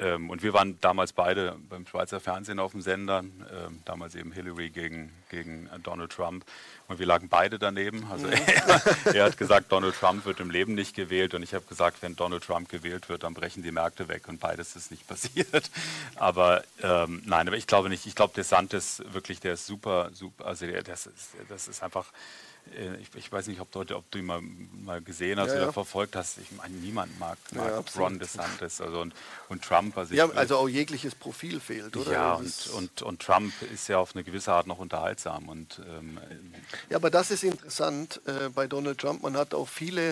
Ähm, 0.00 0.30
und 0.30 0.42
wir 0.42 0.52
waren 0.54 0.80
damals 0.80 1.12
beide 1.12 1.56
beim 1.68 1.86
Schweizer 1.86 2.20
Fernsehen 2.20 2.58
auf 2.58 2.72
dem 2.72 2.80
Sender, 2.80 3.18
ähm, 3.20 3.80
damals 3.84 4.14
eben 4.14 4.32
Hillary 4.32 4.70
gegen, 4.70 5.12
gegen 5.28 5.68
Donald 5.82 6.10
Trump. 6.10 6.44
Und 6.88 6.98
wir 6.98 7.06
lagen 7.06 7.28
beide 7.28 7.58
daneben. 7.58 8.06
Also 8.10 8.26
mhm. 8.26 8.32
er, 9.04 9.14
er, 9.14 9.24
hat 9.24 9.36
gesagt, 9.36 9.70
Donald 9.70 9.94
Trump 9.94 10.24
wird 10.24 10.40
im 10.40 10.50
Leben 10.50 10.74
nicht 10.74 10.96
gewählt. 10.96 11.34
Und 11.34 11.42
ich 11.42 11.54
habe 11.54 11.64
gesagt, 11.66 11.98
wenn 12.00 12.16
Donald 12.16 12.44
Trump 12.44 12.68
gewählt 12.70 13.08
wird, 13.08 13.22
dann 13.22 13.34
brechen 13.34 13.62
die 13.62 13.72
Märkte 13.72 14.08
weg. 14.08 14.26
Und 14.26 14.40
beides 14.40 14.74
ist 14.74 14.90
nicht 14.90 15.06
passiert. 15.08 15.70
Aber 16.16 16.64
ähm, 16.82 17.22
nein, 17.26 17.46
aber 17.46 17.56
ich 17.56 17.66
glaube 17.66 17.90
nicht. 17.90 18.06
Ich 18.06 18.14
glaube, 18.14 18.32
der 18.34 18.44
Santis 18.44 19.02
wirklich, 19.12 19.40
der 19.40 19.54
ist 19.54 19.66
super, 19.66 20.10
super. 20.14 20.46
Also 20.46 20.66
der, 20.66 20.82
das, 20.82 21.06
ist, 21.06 21.34
das 21.48 21.68
ist 21.68 21.82
einfach 21.82 22.06
ich, 23.00 23.08
ich, 23.14 23.32
weiß 23.32 23.46
nicht, 23.48 23.60
ob 23.60 23.70
du, 23.72 23.80
ob 23.96 24.10
du 24.10 24.18
ihn 24.18 24.26
mal, 24.26 24.40
mal 24.40 25.00
gesehen 25.00 25.38
hast 25.38 25.48
ja, 25.48 25.56
oder 25.56 25.66
ja. 25.66 25.72
verfolgt 25.72 26.16
hast. 26.16 26.38
Ich 26.38 26.52
meine, 26.52 26.74
niemand 26.74 27.18
mag, 27.18 27.38
mag 27.52 27.68
ja, 27.68 28.00
Ron 28.00 28.18
DeSantis 28.18 28.80
also 28.80 29.00
und, 29.00 29.14
und 29.48 29.62
Trump. 29.62 29.96
Also 29.96 30.14
ja, 30.14 30.28
also 30.30 30.56
auch 30.56 30.68
jegliches 30.68 31.14
Profil 31.14 31.60
fehlt, 31.60 31.96
oder? 31.96 32.12
Ja, 32.12 32.34
und, 32.34 32.66
und, 32.74 33.02
und, 33.02 33.22
Trump 33.22 33.52
ist 33.72 33.88
ja 33.88 33.98
auf 33.98 34.14
eine 34.14 34.24
gewisse 34.24 34.52
Art 34.52 34.66
noch 34.66 34.78
unterhaltsam. 34.78 35.48
Und, 35.48 35.80
ähm, 35.88 36.18
ja, 36.88 36.96
aber 36.96 37.10
das 37.10 37.30
ist 37.30 37.42
interessant 37.42 38.20
äh, 38.26 38.48
bei 38.48 38.66
Donald 38.66 38.98
Trump. 38.98 39.22
Man 39.22 39.36
hat 39.36 39.54
auch 39.54 39.68
viele, 39.68 40.10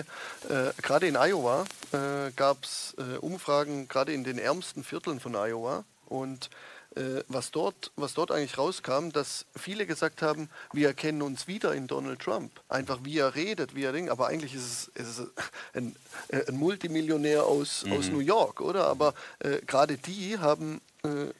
äh, 0.49 0.71
gerade 0.81 1.07
in 1.07 1.15
Iowa 1.15 1.65
äh, 1.91 2.31
gab 2.35 2.63
es 2.63 2.95
äh, 2.97 3.17
Umfragen, 3.17 3.87
gerade 3.87 4.13
in 4.13 4.23
den 4.23 4.37
ärmsten 4.37 4.83
Vierteln 4.83 5.19
von 5.19 5.35
Iowa. 5.35 5.85
Und 6.05 6.49
äh, 6.95 7.23
was, 7.27 7.51
dort, 7.51 7.91
was 7.95 8.13
dort 8.13 8.31
eigentlich 8.31 8.57
rauskam, 8.57 9.09
dass 9.11 9.45
viele 9.55 9.85
gesagt 9.85 10.21
haben, 10.21 10.49
wir 10.73 10.87
erkennen 10.87 11.21
uns 11.21 11.47
wieder 11.47 11.73
in 11.73 11.87
Donald 11.87 12.19
Trump. 12.19 12.51
Einfach 12.67 12.99
wie 13.03 13.19
er 13.19 13.35
redet, 13.35 13.75
wie 13.75 13.83
er 13.83 13.91
denkt. 13.91 14.09
Aber 14.09 14.27
eigentlich 14.27 14.55
ist 14.55 14.65
es, 14.65 14.87
ist 14.95 15.19
es 15.19 15.27
ein, 15.73 15.95
äh, 16.29 16.47
ein, 16.47 16.55
Multimillionär 16.55 17.43
aus, 17.43 17.85
mhm. 17.85 17.93
aus 17.93 18.09
New 18.09 18.19
York, 18.19 18.61
oder? 18.61 18.87
Aber 18.87 19.13
äh, 19.39 19.59
gerade 19.65 19.97
die 19.97 20.37
haben 20.39 20.81
äh, 21.03 21.31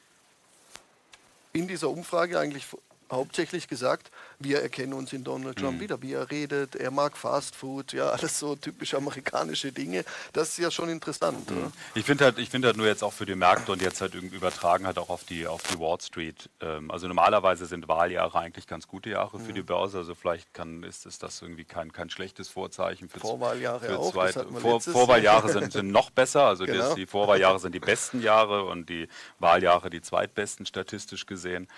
in 1.52 1.66
dieser 1.66 1.90
Umfrage 1.90 2.38
eigentlich 2.38 2.66
hauptsächlich 3.10 3.68
gesagt, 3.68 4.10
wir 4.38 4.62
erkennen 4.62 4.92
uns 4.92 5.12
in 5.12 5.24
Donald 5.24 5.58
Trump 5.58 5.76
mhm. 5.76 5.80
wieder, 5.80 6.02
wie 6.02 6.12
er 6.12 6.30
redet, 6.30 6.76
er 6.76 6.90
mag 6.90 7.16
Fast 7.16 7.56
Food, 7.56 7.92
ja, 7.92 8.10
alles 8.10 8.38
so 8.38 8.56
typisch 8.56 8.94
amerikanische 8.94 9.72
Dinge. 9.72 10.04
Das 10.32 10.50
ist 10.50 10.58
ja 10.58 10.70
schon 10.70 10.88
interessant. 10.88 11.50
Mhm. 11.50 11.72
Ich 11.94 12.04
finde 12.04 12.24
halt, 12.24 12.38
find 12.48 12.64
halt 12.64 12.76
nur 12.76 12.86
jetzt 12.86 13.02
auch 13.02 13.12
für 13.12 13.26
die 13.26 13.34
Märkte 13.34 13.72
und 13.72 13.82
jetzt 13.82 14.00
halt 14.00 14.14
übertragen 14.14 14.86
halt 14.86 14.98
auch 14.98 15.08
auf 15.08 15.24
die, 15.24 15.46
auf 15.46 15.62
die 15.64 15.78
Wall 15.78 16.00
Street. 16.00 16.48
Ähm, 16.60 16.90
also 16.90 17.08
normalerweise 17.08 17.66
sind 17.66 17.88
Wahljahre 17.88 18.38
eigentlich 18.38 18.66
ganz 18.66 18.86
gute 18.86 19.10
Jahre 19.10 19.38
für 19.38 19.50
mhm. 19.50 19.56
die 19.56 19.62
Börse. 19.62 19.98
Also 19.98 20.14
vielleicht 20.14 20.54
kann, 20.54 20.82
ist, 20.82 21.06
ist 21.06 21.22
das 21.22 21.42
irgendwie 21.42 21.64
kein, 21.64 21.92
kein 21.92 22.10
schlechtes 22.10 22.48
Vorzeichen 22.48 23.08
für 23.08 23.20
Vorwahljahre 23.20 23.86
für 23.86 23.98
auch. 23.98 24.12
Zwei, 24.12 24.32
Vor, 24.32 24.80
Vorwahljahre 24.80 25.50
sind, 25.52 25.72
sind 25.72 25.90
noch 25.90 26.10
besser. 26.10 26.44
Also 26.44 26.64
genau. 26.64 26.78
das, 26.78 26.94
die 26.94 27.06
Vorwahljahre 27.06 27.58
sind 27.58 27.74
die 27.74 27.80
besten 27.80 28.22
Jahre 28.22 28.64
und 28.64 28.88
die 28.88 29.08
Wahljahre 29.38 29.90
die 29.90 30.00
zweitbesten 30.00 30.66
statistisch 30.66 31.26
gesehen. 31.26 31.68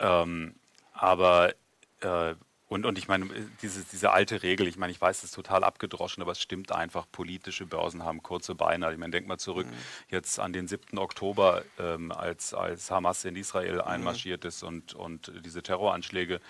Ähm, 0.00 0.54
aber 0.98 1.54
äh, 2.00 2.34
und, 2.68 2.84
und 2.84 2.98
ich 2.98 3.08
meine, 3.08 3.26
diese, 3.62 3.82
diese 3.82 4.10
alte 4.10 4.42
Regel, 4.42 4.66
ich 4.68 4.76
meine, 4.76 4.92
ich 4.92 5.00
weiß, 5.00 5.18
es 5.18 5.24
ist 5.24 5.34
total 5.34 5.64
abgedroschen, 5.64 6.22
aber 6.22 6.32
es 6.32 6.42
stimmt 6.42 6.70
einfach, 6.70 7.06
politische 7.10 7.64
Börsen 7.64 8.04
haben 8.04 8.22
kurze 8.22 8.54
Beine. 8.54 8.84
Also 8.84 8.94
ich 8.94 9.00
meine, 9.00 9.10
denk 9.10 9.26
mal 9.26 9.38
zurück 9.38 9.66
mhm. 9.66 9.72
jetzt 10.10 10.38
an 10.38 10.52
den 10.52 10.68
7. 10.68 10.98
Oktober, 10.98 11.62
ähm, 11.78 12.12
als, 12.12 12.52
als 12.52 12.90
Hamas 12.90 13.24
in 13.24 13.36
Israel 13.36 13.76
mhm. 13.76 13.80
einmarschiert 13.80 14.44
ist 14.44 14.62
und, 14.62 14.92
und 14.94 15.32
diese 15.46 15.62
Terroranschläge 15.62 16.40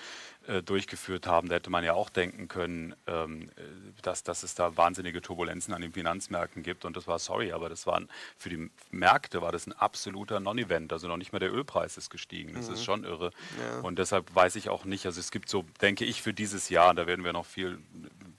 durchgeführt 0.64 1.26
haben, 1.26 1.48
da 1.48 1.56
hätte 1.56 1.68
man 1.68 1.84
ja 1.84 1.92
auch 1.92 2.08
denken 2.08 2.48
können, 2.48 2.94
ähm, 3.06 3.50
dass, 4.00 4.22
dass 4.22 4.42
es 4.42 4.54
da 4.54 4.76
wahnsinnige 4.78 5.20
Turbulenzen 5.20 5.74
an 5.74 5.82
den 5.82 5.92
Finanzmärkten 5.92 6.62
gibt. 6.62 6.86
Und 6.86 6.96
das 6.96 7.06
war, 7.06 7.18
sorry, 7.18 7.52
aber 7.52 7.68
das 7.68 7.86
waren 7.86 8.08
für 8.38 8.48
die 8.48 8.70
Märkte 8.90 9.42
war 9.42 9.52
das 9.52 9.66
ein 9.66 9.74
absoluter 9.74 10.40
Non-Event. 10.40 10.92
Also 10.92 11.06
noch 11.06 11.18
nicht 11.18 11.32
mal 11.32 11.38
der 11.38 11.52
Ölpreis 11.52 11.98
ist 11.98 12.08
gestiegen. 12.08 12.54
Das 12.54 12.68
mhm. 12.68 12.74
ist 12.74 12.84
schon 12.84 13.04
irre. 13.04 13.30
Ja. 13.60 13.80
Und 13.80 13.98
deshalb 13.98 14.34
weiß 14.34 14.56
ich 14.56 14.68
auch 14.70 14.84
nicht, 14.84 15.04
also 15.06 15.20
es 15.20 15.30
gibt 15.30 15.48
so, 15.48 15.64
denke 15.80 16.04
ich, 16.04 16.22
für 16.22 16.32
dieses 16.32 16.68
Jahr, 16.68 16.94
da 16.94 17.06
werden 17.06 17.24
wir 17.24 17.32
noch 17.32 17.46
viel 17.46 17.78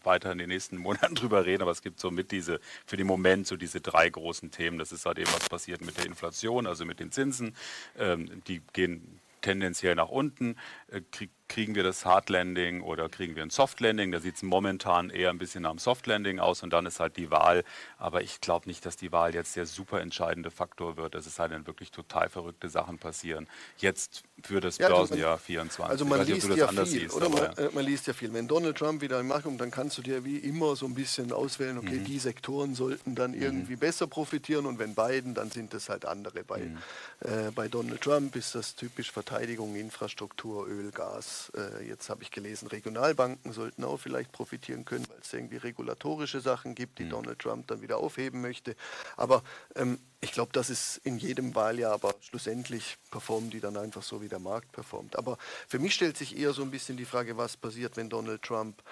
weiter 0.04 0.32
in 0.32 0.38
den 0.38 0.50
nächsten 0.50 0.78
Monaten 0.80 1.16
drüber 1.16 1.46
reden, 1.46 1.62
aber 1.62 1.72
es 1.72 1.82
gibt 1.82 2.00
so 2.00 2.10
mit 2.12 2.32
diese, 2.32 2.60
für 2.86 2.98
den 2.98 3.08
Moment 3.08 3.48
so 3.48 3.56
diese 3.56 3.82
drei 3.82 4.10
großen 4.10 4.52
Themen. 4.52 4.80
Das 4.80 4.92
ist 4.92 5.06
halt 5.06 5.20
eben, 5.20 5.32
was 5.34 5.48
passiert 5.48 5.82
mit 5.82 5.98
der 5.98 6.06
Inflation, 6.06 6.68
also 6.68 6.86
mit 6.86 7.00
den 7.00 7.12
Zinsen. 7.12 7.56
Ähm, 7.98 8.42
die 8.48 8.62
gehen 8.74 9.20
tendenziell 9.42 9.96
nach 9.96 10.10
unten. 10.10 10.56
Äh, 10.88 11.02
krieg, 11.12 11.30
kriegen 11.50 11.76
wir 11.76 11.84
das 11.84 12.06
Hard 12.06 12.30
Landing 12.30 12.82
oder 12.82 13.10
kriegen 13.10 13.36
wir 13.36 13.44
ein 13.44 13.50
Soft 13.50 13.82
Landing? 13.82 14.12
Da 14.12 14.20
sieht 14.20 14.36
es 14.36 14.44
momentan 14.44 15.10
eher 15.10 15.30
ein 15.32 15.38
bisschen 15.38 15.64
nach 15.64 15.72
einem 15.72 15.80
Soft 15.80 16.08
Landing 16.08 16.40
aus 16.40 16.64
und 16.64 16.72
dann 16.72 16.86
ist 16.86 17.00
halt 17.00 17.18
die 17.18 17.32
Wahl. 17.32 17.64
Aber 17.98 18.22
ich 18.22 18.40
glaube 18.40 18.70
nicht, 18.70 18.86
dass 18.86 18.96
die 18.96 19.12
Wahl 19.12 19.34
jetzt 19.34 19.56
der 19.56 19.66
super 19.66 20.00
entscheidende 20.00 20.52
Faktor 20.52 20.96
wird. 20.96 21.16
Es 21.16 21.28
ist 21.28 21.40
halt 21.40 21.52
dann 21.52 21.68
wirklich 21.68 21.92
total 21.92 22.30
verrückte 22.30 22.70
Sachen 22.70 23.00
passieren. 23.00 23.48
Jetzt 23.78 24.24
für 24.44 24.62
das 24.62 24.78
ja, 24.78 24.88
Börsenjahr 24.88 25.32
man, 25.32 25.40
24. 25.40 25.92
Also 25.92 26.06
man 26.06 26.26
liest 26.26 26.48
ja 26.56 26.68
viel, 26.68 26.86
siehst, 26.86 27.16
oder 27.16 27.30
man, 27.30 27.42
ja. 27.42 27.52
Äh, 27.54 27.70
man, 27.74 27.86
liest 27.86 28.08
ja 28.08 28.14
viel. 28.14 28.32
Wenn 28.32 28.48
Donald 28.48 28.78
Trump 28.78 29.02
wieder 29.02 29.20
in 29.20 29.28
Macht 29.28 29.44
kommt, 29.44 29.60
dann 29.60 29.72
kannst 29.72 29.98
du 29.98 30.02
dir 30.02 30.24
wie 30.24 30.38
immer 30.38 30.76
so 30.76 30.86
ein 30.86 30.94
bisschen 30.94 31.32
auswählen, 31.34 31.78
okay, 31.78 32.00
mhm. 32.00 32.06
die 32.06 32.20
Sektoren 32.20 32.76
sollten 32.76 33.16
dann 33.16 33.32
mhm. 33.32 33.42
irgendwie 33.42 33.76
mhm. 33.76 33.80
besser 33.80 34.08
profitieren 34.08 34.66
und 34.66 34.80
wenn 34.80 34.94
beiden, 34.94 35.34
dann 35.34 35.50
sind 35.50 35.74
es 35.74 35.90
halt 35.90 36.06
andere. 36.06 36.44
Bei, 36.44 36.60
mhm. 36.60 36.78
äh, 37.22 37.52
bei 37.54 37.68
Donald 37.68 38.02
Trump 38.02 38.36
ist 38.36 38.56
das 38.56 38.76
typisch 38.76 39.12
Verteidigung, 39.12 39.76
Infrastruktur, 39.76 40.68
Öl, 40.68 40.92
Gas. 40.92 41.39
Äh, 41.56 41.88
jetzt 41.88 42.10
habe 42.10 42.24
ich 42.24 42.32
gelesen, 42.32 42.68
Regionalbanken 42.68 43.54
sollten 43.54 43.84
auch 43.84 43.98
vielleicht 43.98 44.32
profitieren 44.32 44.86
können, 44.86 45.06
weil 45.10 45.20
es 45.22 45.34
irgendwie 45.34 45.58
regulatorische 45.58 46.42
Sachen 46.42 46.76
gibt, 46.76 47.00
die 47.00 47.06
mhm. 47.06 47.12
Donald 47.12 47.40
Trump 47.40 47.68
dann 47.68 47.82
wieder 47.82 47.98
aufheben 47.98 48.42
möchte. 48.42 48.76
Aber 49.18 49.44
ähm, 49.76 50.00
ich 50.22 50.32
glaube, 50.32 50.52
das 50.52 50.70
ist 50.70 50.98
in 51.04 51.18
jedem 51.18 51.56
Wahljahr, 51.56 51.94
aber 51.94 52.14
schlussendlich 52.22 52.98
performen 53.12 53.50
die 53.50 53.60
dann 53.60 53.78
einfach 53.78 54.04
so, 54.04 54.22
wie 54.22 54.30
der 54.30 54.40
Markt 54.40 54.72
performt. 54.72 55.18
Aber 55.18 55.38
für 55.68 55.80
mich 55.80 55.94
stellt 55.94 56.18
sich 56.18 56.38
eher 56.38 56.54
so 56.54 56.62
ein 56.62 56.72
bisschen 56.72 56.98
die 56.98 57.06
Frage, 57.06 57.38
was 57.38 57.58
passiert, 57.58 57.98
wenn 57.98 58.10
Donald 58.10 58.42
Trump 58.42 58.84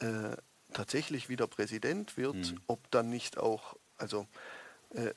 äh, 0.00 0.36
tatsächlich 0.72 1.28
wieder 1.28 1.46
Präsident 1.46 2.16
wird, 2.16 2.36
mhm. 2.36 2.60
ob 2.66 2.90
dann 2.90 3.10
nicht 3.10 3.38
auch, 3.38 3.76
also 3.98 4.26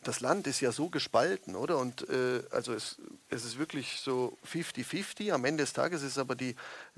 das 0.04 0.20
Land 0.20 0.48
ist 0.48 0.60
ja 0.60 0.72
so 0.72 0.90
gespalten, 0.90 1.56
oder? 1.56 1.78
Und 1.78 2.08
äh, 2.10 2.44
also 2.52 2.74
es, 2.74 2.98
es 3.30 3.46
ist 3.46 3.58
wirklich 3.58 4.00
so 4.02 4.38
50-50. 4.52 5.32
Am 5.32 5.46
Ende 5.46 5.64
des 5.64 5.74
Tages 5.74 6.04
ist 6.04 6.18
aber 6.18 6.36
die, 6.36 6.56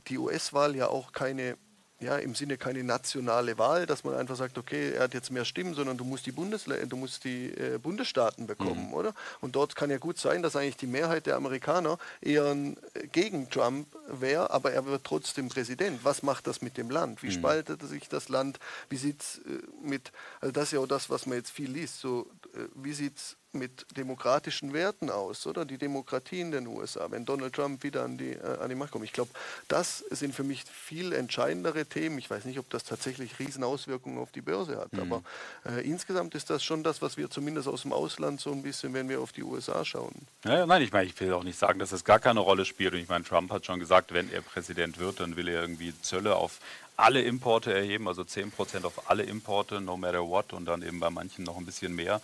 die 0.08 0.18
US-Wahl 0.18 0.76
ja 0.76 0.88
auch 0.88 1.12
keine 1.12 1.58
ja, 2.02 2.18
im 2.18 2.34
Sinne 2.34 2.58
keine 2.58 2.84
nationale 2.84 3.58
Wahl, 3.58 3.86
dass 3.86 4.04
man 4.04 4.16
einfach 4.16 4.36
sagt, 4.36 4.58
okay, 4.58 4.94
er 4.94 5.04
hat 5.04 5.14
jetzt 5.14 5.32
mehr 5.32 5.46
Stimmen, 5.46 5.76
sondern 5.76 5.98
du 5.98 6.04
musst 6.04 6.26
die, 6.26 6.32
Bundesle 6.32 6.86
du 6.88 6.98
musst 6.98 7.24
die 7.24 7.52
äh, 7.52 7.78
Bundesstaaten 7.78 8.48
bekommen, 8.48 8.88
mhm. 8.88 8.94
oder? 8.94 9.14
Und 9.40 9.56
dort 9.56 9.76
kann 9.76 9.92
ja 9.92 9.98
gut 9.98 10.18
sein, 10.18 10.42
dass 10.42 10.56
eigentlich 10.56 10.78
die 10.78 10.88
Mehrheit 10.88 11.28
der 11.28 11.36
Amerikaner 11.36 12.00
eher 12.20 12.52
äh, 12.52 13.08
gegen 13.12 13.50
Trump 13.50 13.88
wäre, 14.08 14.50
aber 14.50 14.72
er 14.72 14.86
wird 14.86 15.04
trotzdem 15.04 15.50
Präsident. 15.50 16.04
Was 16.04 16.24
macht 16.24 16.48
das 16.48 16.62
mit 16.62 16.78
dem 16.78 16.90
Land? 16.90 17.22
Wie 17.22 17.28
mhm. 17.28 17.34
spaltet 17.34 17.82
sich 17.84 18.10
das 18.10 18.30
Land? 18.30 18.60
Wie 18.90 18.98
sieht 18.98 19.22
es 19.22 19.38
äh, 19.38 19.62
mit, 19.84 20.12
also 20.40 20.52
das 20.52 20.66
ist 20.66 20.72
ja 20.74 20.80
auch 20.80 20.88
das, 20.88 21.10
was 21.12 21.28
man 21.28 21.38
jetzt 21.38 21.52
viel 21.52 21.70
liest, 21.70 22.00
so, 22.00 22.28
äh, 22.41 22.41
wie 22.76 22.94
sieht 22.94 23.18
es 23.18 23.38
mit 23.54 23.86
demokratischen 23.98 24.74
Werten 24.74 25.10
aus, 25.10 25.46
oder? 25.46 25.66
Die 25.66 25.78
Demokratie 25.78 26.40
in 26.40 26.52
den 26.52 26.68
USA, 26.68 27.12
wenn 27.12 27.26
Donald 27.26 27.54
Trump 27.54 27.84
wieder 27.84 28.04
an 28.04 28.18
die, 28.18 28.32
äh, 28.32 28.60
an 28.60 28.70
die 28.70 28.76
Macht 28.76 28.92
kommt. 28.92 29.04
Ich 29.04 29.14
glaube, 29.14 29.32
das 29.68 30.00
sind 30.10 30.34
für 30.34 30.44
mich 30.44 30.64
viel 30.64 31.12
entscheidendere 31.12 31.86
Themen. 31.86 32.18
Ich 32.18 32.30
weiß 32.30 32.46
nicht, 32.46 32.60
ob 32.60 32.70
das 32.70 32.84
tatsächlich 32.84 33.40
Riesenauswirkungen 33.40 34.20
auf 34.20 34.32
die 34.32 34.42
Börse 34.42 34.78
hat, 34.78 34.94
mhm. 34.94 35.00
aber 35.00 35.24
äh, 35.66 35.86
insgesamt 35.86 36.36
ist 36.36 36.50
das 36.50 36.64
schon 36.64 36.84
das, 36.84 37.02
was 37.02 37.18
wir 37.18 37.30
zumindest 37.30 37.68
aus 37.68 37.82
dem 37.82 37.94
Ausland 37.94 38.40
so 38.40 38.52
ein 38.52 38.64
bisschen, 38.64 38.94
wenn 38.94 39.10
wir 39.10 39.20
auf 39.20 39.32
die 39.32 39.44
USA 39.44 39.84
schauen. 39.84 40.14
Ja, 40.46 40.66
nein, 40.66 40.82
ich 40.82 40.92
meine, 40.92 41.08
ich 41.08 41.20
will 41.20 41.34
auch 41.34 41.44
nicht 41.44 41.60
sagen, 41.60 41.80
dass 41.80 41.90
das 41.90 42.06
gar 42.06 42.20
keine 42.20 42.40
Rolle 42.40 42.66
spielt. 42.66 42.94
Und 42.94 43.00
ich 43.00 43.10
meine, 43.10 43.26
Trump 43.26 43.52
hat 43.52 43.66
schon 43.66 43.80
gesagt, 43.80 44.14
wenn 44.14 44.32
er 44.32 44.42
Präsident 44.42 44.98
wird, 44.98 45.20
dann 45.20 45.36
will 45.36 45.48
er 45.48 45.62
irgendwie 45.62 45.94
Zölle 46.02 46.36
auf 46.36 46.60
alle 47.02 47.22
Importe 47.22 47.74
erheben, 47.74 48.08
also 48.08 48.22
10% 48.22 48.84
auf 48.84 49.10
alle 49.10 49.24
Importe, 49.24 49.82
no 49.82 49.98
matter 49.98 50.22
what, 50.22 50.54
und 50.54 50.66
dann 50.66 50.82
eben 50.82 51.00
bei 51.00 51.10
manchen 51.10 51.44
noch 51.44 51.58
ein 51.58 51.66
bisschen 51.66 51.96
mehr. 51.96 52.22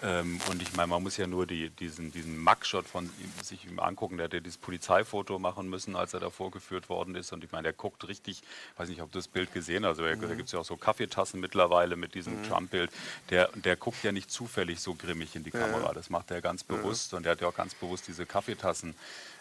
Ähm, 0.00 0.38
und 0.48 0.62
ich 0.62 0.74
meine, 0.74 0.88
man 0.88 1.02
muss 1.02 1.16
ja 1.16 1.26
nur 1.26 1.46
die, 1.46 1.70
diesen, 1.70 2.12
diesen 2.12 2.38
Mugshot 2.38 2.86
von 2.86 3.10
sich 3.42 3.64
ihm 3.64 3.80
angucken. 3.80 4.16
Der 4.16 4.24
hat 4.24 4.32
ja 4.32 4.40
dieses 4.40 4.58
Polizeifoto 4.58 5.38
machen 5.40 5.68
müssen, 5.68 5.96
als 5.96 6.14
er 6.14 6.20
da 6.20 6.30
vorgeführt 6.30 6.88
worden 6.88 7.16
ist. 7.16 7.32
Und 7.32 7.42
ich 7.42 7.50
meine, 7.50 7.64
der 7.64 7.72
guckt 7.72 8.06
richtig, 8.06 8.42
ich 8.42 8.78
weiß 8.78 8.88
nicht, 8.88 9.02
ob 9.02 9.10
du 9.10 9.18
das 9.18 9.26
Bild 9.26 9.52
gesehen 9.52 9.84
hast, 9.84 9.98
aber 9.98 10.14
mhm. 10.14 10.20
da 10.20 10.34
gibt 10.34 10.46
es 10.46 10.52
ja 10.52 10.60
auch 10.60 10.64
so 10.64 10.76
Kaffeetassen 10.76 11.40
mittlerweile 11.40 11.96
mit 11.96 12.14
diesem 12.14 12.38
mhm. 12.38 12.48
Trump-Bild. 12.48 12.90
Der, 13.30 13.50
der 13.54 13.76
guckt 13.76 14.04
ja 14.04 14.12
nicht 14.12 14.30
zufällig 14.30 14.80
so 14.80 14.94
grimmig 14.94 15.34
in 15.34 15.42
die 15.42 15.50
Kamera. 15.50 15.92
Das 15.92 16.10
macht 16.10 16.30
er 16.30 16.40
ganz 16.40 16.62
bewusst. 16.62 17.10
Ja. 17.12 17.18
Und 17.18 17.26
er 17.26 17.32
hat 17.32 17.40
ja 17.40 17.48
auch 17.48 17.56
ganz 17.56 17.74
bewusst 17.74 18.06
diese 18.06 18.24
Kaffeetassen 18.24 18.94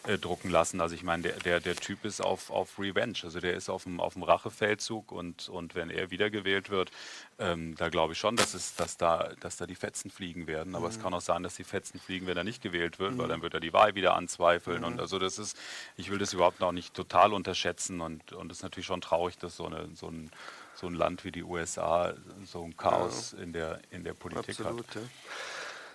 äh, 0.06 0.18
drucken 0.18 0.50
lassen. 0.50 0.82
Also 0.82 0.96
ich 0.96 1.04
meine, 1.04 1.24
der, 1.24 1.34
der, 1.40 1.60
der 1.60 1.76
Typ 1.76 2.06
ist 2.06 2.22
auf, 2.22 2.50
auf 2.50 2.80
Revenge, 2.80 3.18
also 3.24 3.40
der 3.40 3.54
ist 3.56 3.70
auf 3.70 3.84
dem, 3.84 4.00
auf 4.00 4.14
dem 4.14 4.24
Rachefeldzug 4.24 5.12
und, 5.12 5.50
und 5.50 5.76
wenn 5.76 5.90
er 5.90 6.12
wiedergewählt 6.12 6.70
wird, 6.70 6.92
ähm, 7.40 7.76
da 7.76 7.90
glaube 7.90 8.14
ich 8.14 8.20
schon, 8.20 8.36
dass, 8.36 8.54
es, 8.54 8.76
dass, 8.76 8.98
da, 8.98 9.32
dass 9.40 9.58
da 9.58 9.66
die 9.66 9.76
Fetzen 9.76 10.10
fliegen 10.10 10.48
werden. 10.48 10.76
Aber 10.76 10.88
mhm. 10.88 10.94
es 10.94 11.00
kann 11.02 11.14
auch 11.14 11.22
sein, 11.22 11.44
dass 11.44 11.56
die 11.56 11.64
Fetzen 11.64 12.00
fliegen, 12.00 12.28
wenn 12.28 12.38
er 12.38 12.44
nicht 12.44 12.62
gewählt 12.62 13.00
wird, 13.00 13.14
mhm. 13.14 13.18
weil 13.20 13.28
dann 13.28 13.42
wird 13.42 13.54
er 13.54 13.60
die 13.60 13.74
Wahl 13.74 13.96
wieder 13.96 14.16
anzweifeln. 14.16 14.80
Mhm. 14.80 14.86
Und 14.86 15.00
also 15.00 15.20
das 15.20 15.40
ist, 15.40 15.58
ich 15.96 16.10
will 16.10 16.20
das 16.20 16.34
überhaupt 16.34 16.60
noch 16.60 16.72
nicht 16.72 16.94
total 16.94 17.34
unterschätzen 17.34 18.02
und, 18.02 18.34
und 18.34 18.52
es 18.52 18.60
ist 18.60 18.64
natürlich 18.64 18.88
schon 18.88 19.02
traurig, 19.02 19.38
dass 19.38 19.58
so, 19.58 19.66
eine, 19.66 19.90
so 19.96 20.08
ein 20.08 20.32
so 20.80 20.88
ein 20.88 20.94
Land 20.94 21.26
wie 21.26 21.32
die 21.32 21.44
USA 21.44 22.14
so 22.46 22.64
ein 22.64 22.78
Chaos 22.78 23.34
ja. 23.36 23.44
in, 23.44 23.54
der, 23.54 23.80
in 23.90 24.04
der 24.04 24.14
Politik 24.14 24.60
Absolut, 24.60 24.88
hat. 24.88 24.96
Ja. 24.96 25.02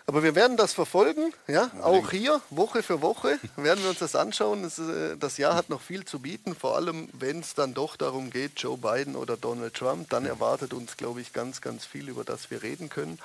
Aber 0.06 0.22
wir 0.22 0.34
werden 0.34 0.56
das 0.56 0.72
verfolgen, 0.72 1.32
ja, 1.46 1.70
auch 1.80 2.10
hier, 2.10 2.40
Woche 2.50 2.82
für 2.82 3.02
Woche 3.02 3.38
werden 3.56 3.82
wir 3.82 3.90
uns 3.90 4.00
das 4.00 4.16
anschauen. 4.16 4.62
Das, 4.62 4.78
äh, 4.78 5.16
das 5.16 5.38
Jahr 5.38 5.54
hat 5.54 5.68
noch 5.68 5.80
viel 5.80 6.04
zu 6.04 6.18
bieten, 6.18 6.54
vor 6.54 6.76
allem 6.76 7.08
wenn 7.12 7.40
es 7.40 7.54
dann 7.54 7.74
doch 7.74 7.96
darum 7.96 8.30
geht, 8.30 8.58
Joe 8.58 8.78
Biden 8.78 9.16
oder 9.16 9.36
Donald 9.36 9.74
Trump, 9.74 10.10
dann 10.10 10.26
erwartet 10.26 10.74
uns, 10.74 10.96
glaube 10.96 11.20
ich, 11.20 11.32
ganz, 11.32 11.60
ganz 11.60 11.86
viel, 11.86 12.08
über 12.08 12.24
das 12.24 12.50
wir 12.50 12.62
reden 12.62 12.88
können. 12.88 13.18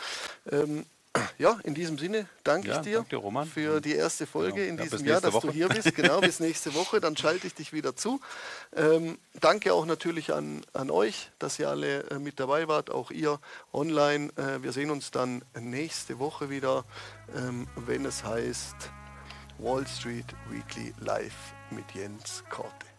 Ähm, 0.52 0.86
ja, 1.38 1.60
in 1.64 1.74
diesem 1.74 1.98
Sinne 1.98 2.28
danke 2.44 2.70
ja, 2.70 2.76
ich 2.76 2.82
dir 2.82 3.06
danke 3.10 3.46
für 3.46 3.82
die 3.82 3.94
erste 3.94 4.26
Folge 4.26 4.66
genau. 4.66 4.70
in 4.70 4.90
diesem 4.90 5.06
ja, 5.06 5.14
Jahr, 5.14 5.22
dass 5.22 5.34
Woche. 5.34 5.48
du 5.48 5.54
hier 5.54 5.70
bist. 5.70 5.96
Genau, 5.96 6.20
bis 6.22 6.40
nächste 6.42 6.74
Woche, 6.74 7.00
dann 7.00 7.16
schalte 7.16 7.48
ich 7.48 7.54
dich 7.54 7.74
wieder 7.74 7.96
zu. 7.96 8.20
Ähm, 8.76 9.18
danke 9.40 9.74
auch 9.74 9.86
natürlich 9.86 10.34
an, 10.34 10.66
an 10.74 10.90
euch, 10.92 11.30
dass 11.40 11.60
ihr 11.60 11.70
alle 11.70 12.10
äh, 12.10 12.20
mit 12.20 12.40
dabei 12.40 12.68
wart, 12.68 12.90
auch 12.90 13.12
ihr 13.12 13.40
online. 13.74 14.30
Äh, 14.38 14.64
wir 14.64 14.72
sehen 14.72 14.92
uns 14.92 15.12
dann 15.12 15.44
nächste 15.60 16.20
Woche 16.20 16.50
wieder, 16.50 16.86
ähm, 17.36 17.68
wenn 17.76 18.06
es 18.06 18.24
heißt 18.24 18.76
Wall 19.60 19.86
Street 19.88 20.28
Weekly 20.50 20.94
Live 21.00 21.54
mit 21.72 21.86
Jens 21.94 22.44
Korte. 22.50 22.97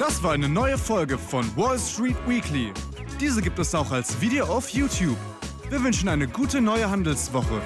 Das 0.00 0.22
war 0.22 0.32
eine 0.32 0.48
neue 0.48 0.78
Folge 0.78 1.18
von 1.18 1.44
Wall 1.58 1.78
Street 1.78 2.16
Weekly. 2.26 2.72
Diese 3.20 3.42
gibt 3.42 3.58
es 3.58 3.74
auch 3.74 3.90
als 3.90 4.18
Video 4.18 4.46
auf 4.46 4.70
YouTube. 4.70 5.18
Wir 5.68 5.84
wünschen 5.84 6.08
eine 6.08 6.26
gute 6.26 6.62
neue 6.62 6.88
Handelswoche. 6.88 7.60